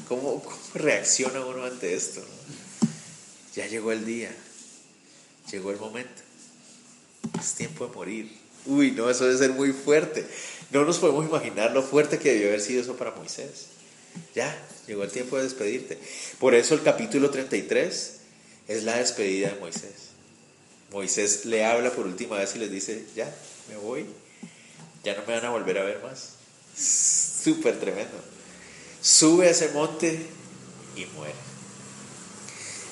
[0.06, 2.24] ¿Cómo, cómo reacciona uno ante esto?
[3.56, 4.30] Ya llegó el día,
[5.50, 6.22] llegó el momento,
[7.40, 8.47] es tiempo de morir.
[8.68, 10.24] Uy, no, eso debe ser muy fuerte.
[10.70, 13.66] No nos podemos imaginar lo fuerte que debió haber sido eso para Moisés.
[14.34, 14.54] Ya,
[14.86, 15.98] llegó el tiempo de despedirte.
[16.38, 18.12] Por eso el capítulo 33
[18.68, 20.08] es la despedida de Moisés.
[20.92, 23.34] Moisés le habla por última vez y les dice, ya,
[23.68, 24.06] me voy,
[25.02, 26.34] ya no me van a volver a ver más.
[26.76, 28.22] Súper tremendo.
[29.00, 30.26] Sube a ese monte
[30.94, 31.34] y muere.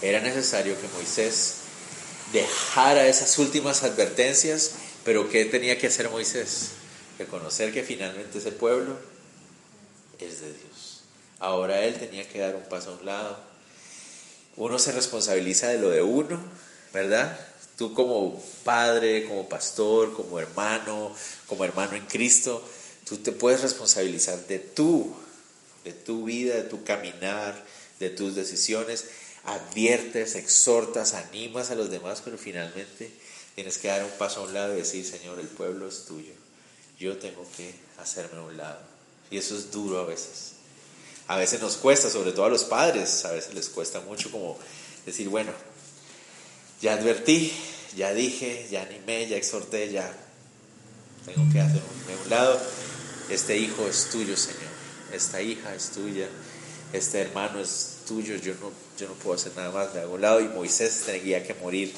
[0.01, 1.57] Era necesario que Moisés
[2.33, 4.72] dejara esas últimas advertencias,
[5.07, 6.72] pero ¿qué tenía que hacer Moisés?
[7.16, 8.96] Reconocer que finalmente ese pueblo
[10.18, 11.02] es de Dios.
[11.38, 13.38] Ahora él tenía que dar un paso a un lado.
[14.57, 16.40] Uno se responsabiliza de lo de uno,
[16.92, 17.38] ¿verdad?
[17.78, 21.14] Tú como padre, como pastor, como hermano,
[21.46, 22.66] como hermano en Cristo,
[23.09, 25.14] tú te puedes responsabilizar de tú,
[25.84, 27.64] de tu vida, de tu caminar,
[28.00, 29.04] de tus decisiones.
[29.44, 33.12] Adviertes, exhortas, animas a los demás, pero finalmente
[33.57, 36.34] tienes que dar un paso a un lado y decir, Señor, el pueblo es tuyo.
[37.00, 38.78] Yo tengo que hacerme a un lado.
[39.30, 40.52] Y eso es duro a veces.
[41.26, 44.57] A veces nos cuesta, sobre todo a los padres, a veces les cuesta mucho como
[45.04, 45.52] decir, bueno,
[46.80, 47.50] ya advertí,
[47.96, 50.12] ya dije, ya animé, ya exhorté, ya
[51.24, 51.80] tengo que hacerme
[52.12, 52.61] a un lado.
[53.30, 54.61] Este hijo es tuyo, Señor.
[55.12, 56.28] Esta hija es tuya.
[56.92, 58.36] Este hermano es tuyo.
[58.36, 59.94] Yo no, yo no puedo hacer nada más.
[59.94, 60.40] de algún lado.
[60.40, 61.92] Y Moisés tenía que morir.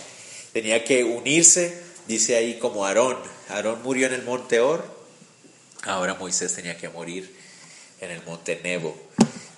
[0.52, 3.16] Tenía que unirse, dice ahí, como Aarón.
[3.48, 4.84] Aarón murió en el monte Or.
[5.82, 7.34] Ahora Moisés tenía que morir
[8.00, 8.96] en el monte Nebo.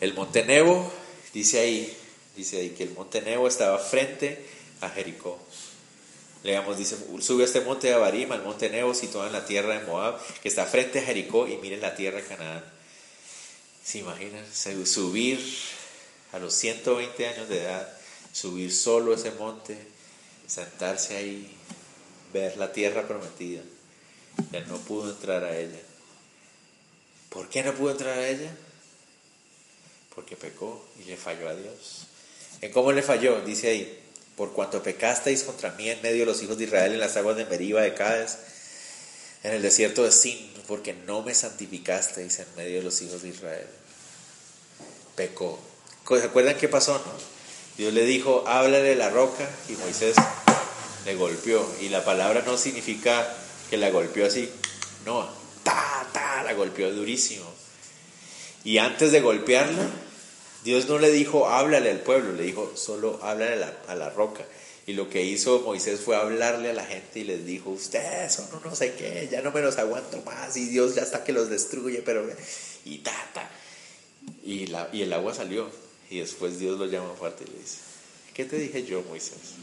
[0.01, 0.91] El monte Nebo,
[1.33, 1.97] dice ahí,
[2.37, 4.45] dice ahí que el monte Nebo estaba frente
[4.81, 5.39] a Jericó.
[6.43, 9.79] Leamos, dice, sube a este monte de Abarim, al monte Nebo, situado en la tierra
[9.79, 12.65] de Moab, que está frente a Jericó, y miren la tierra de Canaán.
[13.85, 14.45] ¿Se imaginan?
[14.87, 15.39] Subir
[16.33, 17.93] a los 120 años de edad,
[18.33, 19.77] subir solo ese monte,
[20.51, 21.49] sentarse ahí,
[22.33, 23.63] ver la tierra prometida.
[24.53, 25.79] Él no pudo entrar a ella.
[27.29, 28.51] ¿Por qué no pudo entrar a ella?
[30.15, 32.07] Porque pecó y le falló a Dios.
[32.61, 33.41] ¿En cómo le falló?
[33.43, 34.03] Dice ahí,
[34.37, 37.37] por cuanto pecasteis contra mí en medio de los hijos de Israel en las aguas
[37.37, 38.37] de Meriba de Cádiz,
[39.45, 43.29] en el desierto de Sin, porque no me santificasteis en medio de los hijos de
[43.29, 43.67] Israel.
[45.15, 45.61] Pecó.
[46.09, 47.01] ¿Se acuerdan qué pasó?
[47.79, 50.17] Dios le dijo, háblale la roca, y Moisés
[51.05, 51.67] le golpeó.
[51.81, 53.27] Y la palabra no significa
[53.69, 54.51] que la golpeó así,
[55.07, 55.29] no,
[55.63, 57.47] ta, ta, la golpeó durísimo.
[58.65, 59.89] Y antes de golpearla,
[60.65, 64.45] Dios no le dijo, háblale al pueblo, le dijo, solo háblale a la, roca.
[64.87, 68.51] Y lo que hizo Moisés fue hablarle a la gente y les dijo, ustedes son
[68.51, 71.33] no, no sé qué, ya no me los aguanto más y Dios ya está que
[71.33, 72.27] los destruye, pero...
[72.85, 73.49] Y ta, ta.
[74.43, 75.71] Y, la, y el agua salió.
[76.11, 77.79] Y después Dios lo llama fuerte y le dice,
[78.35, 79.55] ¿qué te dije yo, Moisés?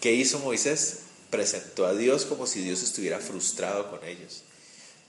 [0.00, 1.00] ¿Qué hizo Moisés?
[1.30, 4.42] Presentó a Dios como si Dios estuviera frustrado con ellos.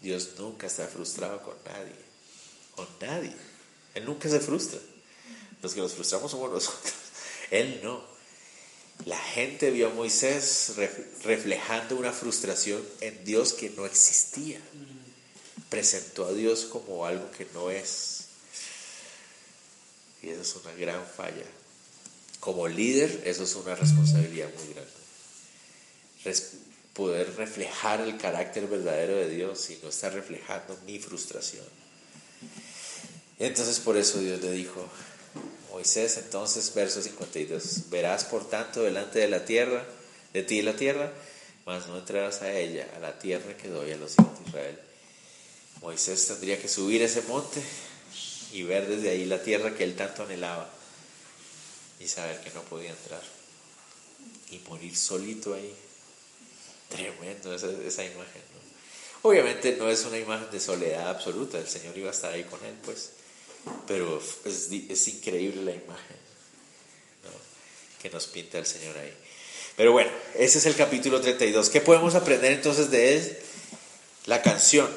[0.02, 1.96] Dios nunca está frustrado con nadie.
[2.76, 3.34] Con nadie.
[3.94, 4.80] Él nunca se frustra.
[5.62, 6.94] Los que nos frustramos somos nosotros.
[7.52, 8.04] Él no.
[9.06, 10.74] La gente vio a Moisés
[11.24, 14.60] reflejando una frustración en Dios que no existía.
[15.70, 18.26] Presentó a Dios como algo que no es.
[20.24, 21.46] Y eso es una gran falla.
[22.40, 24.92] Como líder, eso es una responsabilidad muy grande.
[26.94, 31.66] poder reflejar el carácter verdadero de Dios y no estar reflejando mi frustración.
[33.40, 34.88] Entonces por eso Dios le dijo,
[35.72, 39.86] Moisés, entonces, verso 52, verás por tanto delante de la tierra,
[40.34, 41.14] de ti la tierra,
[41.68, 44.80] mas no entrarás a ella, a la tierra que doy a los hijos de Israel.
[45.82, 47.62] Moisés tendría que subir ese monte
[48.54, 50.77] y ver desde ahí la tierra que él tanto anhelaba
[52.00, 53.24] y saber que no podía entrar
[54.52, 55.74] y morir solito ahí.
[56.90, 58.42] Tremendo esa, esa imagen.
[59.24, 62.64] Obviamente no es una imagen de soledad absoluta, el Señor iba a estar ahí con
[62.64, 63.12] él, pues,
[63.88, 66.28] pero es, es increíble la imagen
[68.02, 69.14] que nos pinta el Señor ahí.
[69.76, 71.70] Pero bueno, ese es el capítulo 32.
[71.70, 73.38] ¿Qué podemos aprender entonces de él?
[74.26, 74.90] La canción.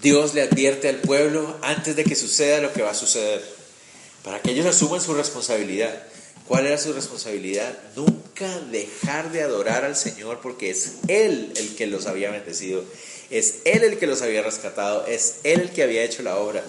[0.00, 3.44] Dios le advierte al pueblo antes de que suceda lo que va a suceder,
[4.24, 6.02] para que ellos asuman su responsabilidad.
[6.46, 7.78] ¿Cuál era su responsabilidad?
[7.94, 12.84] Nunca dejar de adorar al Señor porque es Él el que los había bendecido,
[13.30, 16.64] es Él el que los había rescatado, es Él el que había hecho la obra.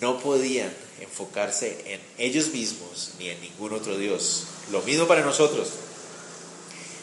[0.00, 4.44] No podían enfocarse en ellos mismos ni en ningún otro Dios.
[4.70, 5.68] Lo mismo para nosotros.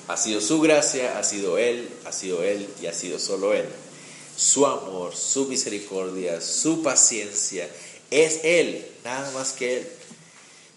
[0.08, 3.66] Ha sido su gracia, ha sido Él, ha sido Él y ha sido solo Él.
[4.36, 7.70] Su amor, su misericordia, su paciencia,
[8.12, 9.88] es Él, nada más que Él.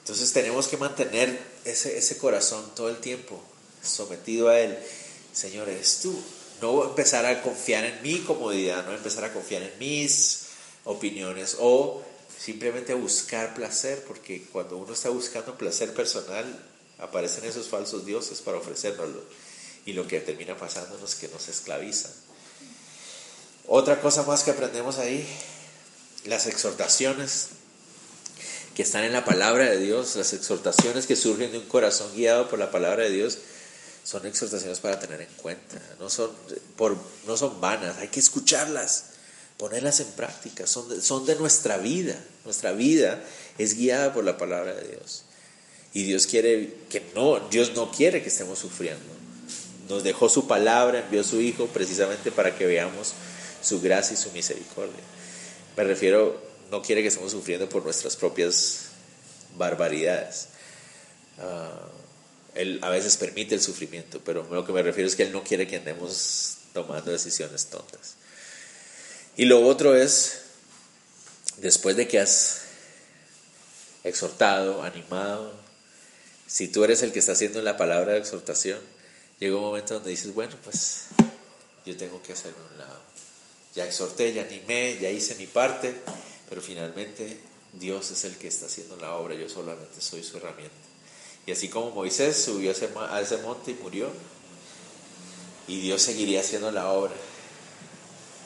[0.01, 3.43] Entonces tenemos que mantener ese, ese corazón todo el tiempo
[3.83, 4.78] sometido a Él.
[5.33, 6.18] Señor, eres tú.
[6.61, 10.47] No empezar a confiar en mi comodidad, no empezar a confiar en mis
[10.85, 12.03] opiniones o
[12.39, 16.45] simplemente buscar placer, porque cuando uno está buscando placer personal,
[16.99, 19.22] aparecen esos falsos dioses para ofrecérnoslo.
[19.85, 22.12] Y lo que termina pasando es que nos esclavizan.
[23.66, 25.26] Otra cosa más que aprendemos ahí,
[26.24, 27.48] las exhortaciones
[28.74, 32.48] que están en la palabra de Dios, las exhortaciones que surgen de un corazón guiado
[32.48, 33.38] por la palabra de Dios,
[34.04, 36.30] son exhortaciones para tener en cuenta, no son,
[36.76, 36.96] por,
[37.26, 39.04] no son vanas, hay que escucharlas,
[39.56, 43.22] ponerlas en práctica, son de, son de nuestra vida, nuestra vida
[43.58, 45.24] es guiada por la palabra de Dios.
[45.94, 49.04] Y Dios quiere que no, Dios no quiere que estemos sufriendo.
[49.88, 53.12] Nos dejó su palabra, envió su Hijo precisamente para que veamos
[53.62, 55.02] su gracia y su misericordia.
[55.76, 58.88] Me refiero, no quiere que estemos sufriendo por nuestras propias
[59.56, 60.48] barbaridades.
[61.38, 62.02] Uh,
[62.54, 65.42] él a veces permite el sufrimiento, pero lo que me refiero es que Él no
[65.42, 68.16] quiere que andemos tomando decisiones tontas.
[69.36, 70.42] Y lo otro es,
[71.58, 72.62] después de que has
[74.04, 75.54] exhortado, animado,
[76.46, 78.78] si tú eres el que está haciendo la palabra de exhortación,
[79.38, 81.06] llega un momento donde dices, bueno, pues
[81.86, 83.11] yo tengo que hacerlo un lado.
[83.74, 85.94] Ya exhorté, ya animé, ya hice mi parte,
[86.48, 87.38] pero finalmente
[87.72, 90.74] Dios es el que está haciendo la obra, yo solamente soy su herramienta.
[91.46, 94.10] Y así como Moisés subió a ese monte y murió,
[95.66, 97.14] y Dios seguiría haciendo la obra.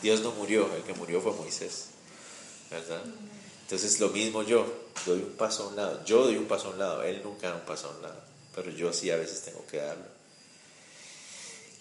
[0.02, 1.86] Dios no murió, el que murió fue Moisés,
[2.70, 3.02] ¿verdad?
[3.62, 4.64] Entonces lo mismo yo,
[5.04, 7.48] doy un paso a un lado, yo doy un paso a un lado, Él nunca
[7.48, 8.20] da un paso a un lado,
[8.54, 10.06] pero yo sí a veces tengo que darlo.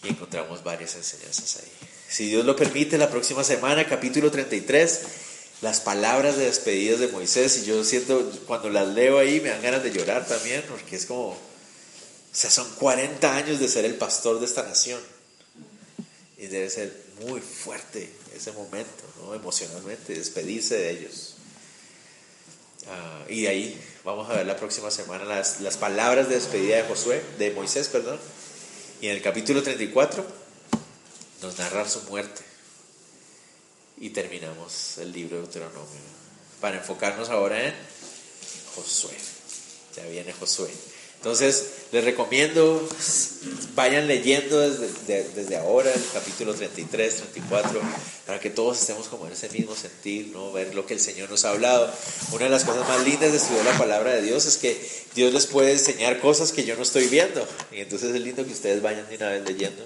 [0.03, 1.71] Y encontramos varias enseñanzas ahí.
[2.07, 5.01] Si Dios lo permite, la próxima semana, capítulo 33,
[5.61, 9.61] las palabras de despedida de Moisés, y yo siento, cuando las leo ahí me dan
[9.61, 11.37] ganas de llorar también, porque es como, o
[12.31, 15.01] sea, son 40 años de ser el pastor de esta nación.
[16.37, 19.33] Y debe ser muy fuerte ese momento, ¿no?
[19.33, 21.35] emocionalmente, despedirse de ellos.
[22.85, 26.83] Uh, y ahí vamos a ver la próxima semana las, las, palabras de despedida de
[26.83, 28.19] Josué, de Moisés, perdón.
[29.01, 30.44] Y en el capítulo 34
[31.45, 32.41] nos narra su muerte
[33.99, 36.01] y terminamos el libro de Deuteronomio
[36.59, 37.73] para enfocarnos ahora en
[38.73, 39.13] Josué.
[39.95, 40.71] Ya viene Josué.
[41.17, 42.87] Entonces, les recomiendo,
[43.75, 47.81] vayan leyendo desde, desde, ahora el capítulo 33, 34,
[48.25, 50.51] para que todos estemos como en ese mismo sentir, ¿no?
[50.51, 51.91] ver lo que el Señor nos ha hablado.
[52.31, 54.79] Una de las cosas más lindas de estudiar la palabra de Dios es que
[55.15, 57.47] Dios les puede enseñar cosas que yo no estoy viendo.
[57.71, 59.85] Y entonces es lindo que ustedes vayan de una vez leyendo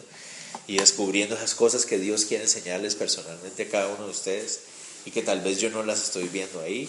[0.69, 4.59] y descubriendo esas cosas que Dios quiere enseñarles personalmente a cada uno de ustedes
[5.03, 6.87] y que tal vez yo no las estoy viendo ahí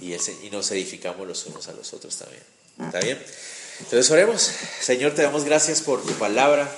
[0.00, 2.42] y, y nos edificamos los unos a los otros también.
[2.80, 3.22] ¿Está bien?
[3.80, 4.50] Entonces oremos.
[4.80, 6.74] Señor, te damos gracias por tu palabra.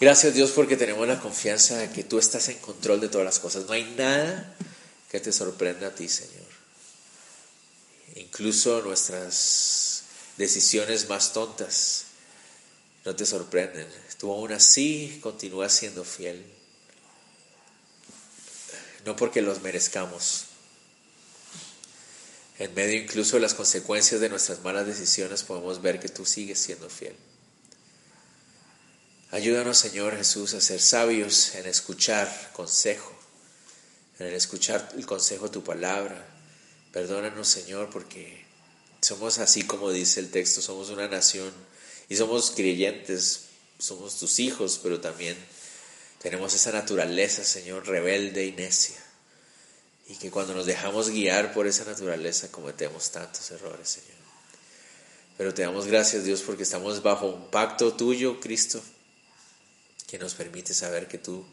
[0.00, 3.40] Gracias Dios porque tenemos la confianza de que tú estás en control de todas las
[3.40, 3.66] cosas.
[3.66, 4.54] No hay nada
[5.10, 6.46] que te sorprenda a ti, Señor.
[8.14, 10.04] Incluso nuestras
[10.36, 12.04] decisiones más tontas
[13.04, 13.88] no te sorprenden.
[14.20, 16.44] Tú aún así continúas siendo fiel.
[19.06, 20.44] No porque los merezcamos.
[22.58, 26.58] En medio incluso de las consecuencias de nuestras malas decisiones podemos ver que tú sigues
[26.58, 27.16] siendo fiel.
[29.30, 33.18] Ayúdanos, Señor Jesús, a ser sabios en escuchar consejo,
[34.18, 36.28] en el escuchar el consejo de tu palabra.
[36.92, 38.44] Perdónanos, Señor, porque
[39.00, 41.54] somos así como dice el texto, somos una nación
[42.10, 43.46] y somos creyentes,
[43.80, 45.36] somos tus hijos, pero también
[46.20, 48.98] tenemos esa naturaleza, Señor, rebelde y necia.
[50.06, 54.20] Y que cuando nos dejamos guiar por esa naturaleza cometemos tantos errores, Señor.
[55.38, 58.82] Pero te damos gracias, Dios, porque estamos bajo un pacto tuyo, Cristo,
[60.06, 61.46] que nos permite saber que tú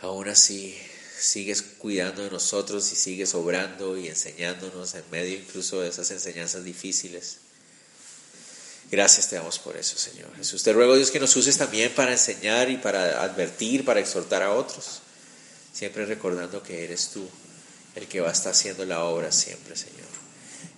[0.00, 0.76] aún así
[1.18, 6.64] sigues cuidando de nosotros y sigues obrando y enseñándonos en medio incluso de esas enseñanzas
[6.64, 7.38] difíciles.
[8.94, 10.62] Gracias te damos por eso, Señor Jesús.
[10.62, 14.52] Te ruego, Dios, que nos uses también para enseñar y para advertir, para exhortar a
[14.52, 15.00] otros.
[15.72, 17.28] Siempre recordando que eres tú
[17.96, 20.06] el que va a haciendo la obra siempre, Señor.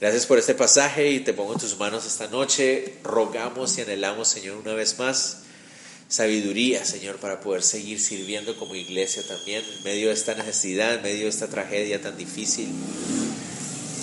[0.00, 2.94] Gracias por este pasaje y te pongo en tus manos esta noche.
[3.02, 5.40] Rogamos y anhelamos, Señor, una vez más
[6.08, 11.02] sabiduría, Señor, para poder seguir sirviendo como iglesia también en medio de esta necesidad, en
[11.02, 12.70] medio de esta tragedia tan difícil.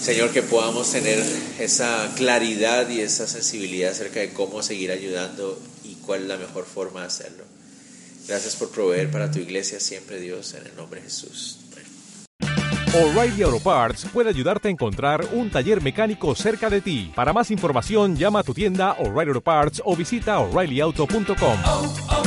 [0.04, 1.24] Señor, que podamos tener
[1.60, 6.66] esa claridad y esa sensibilidad acerca de cómo seguir ayudando y cuál es la mejor
[6.66, 7.46] forma de hacerlo.
[8.28, 11.60] Gracias por proveer para tu iglesia siempre, Dios, en el nombre de Jesús.
[12.94, 17.14] O'Reilly Auto Parts puede ayudarte a encontrar un taller mecánico cerca de ti.
[17.16, 21.60] Para más información, llama a tu tienda O'Reilly Auto Parts o visita oreillyauto.com.
[21.66, 22.23] oh, oh,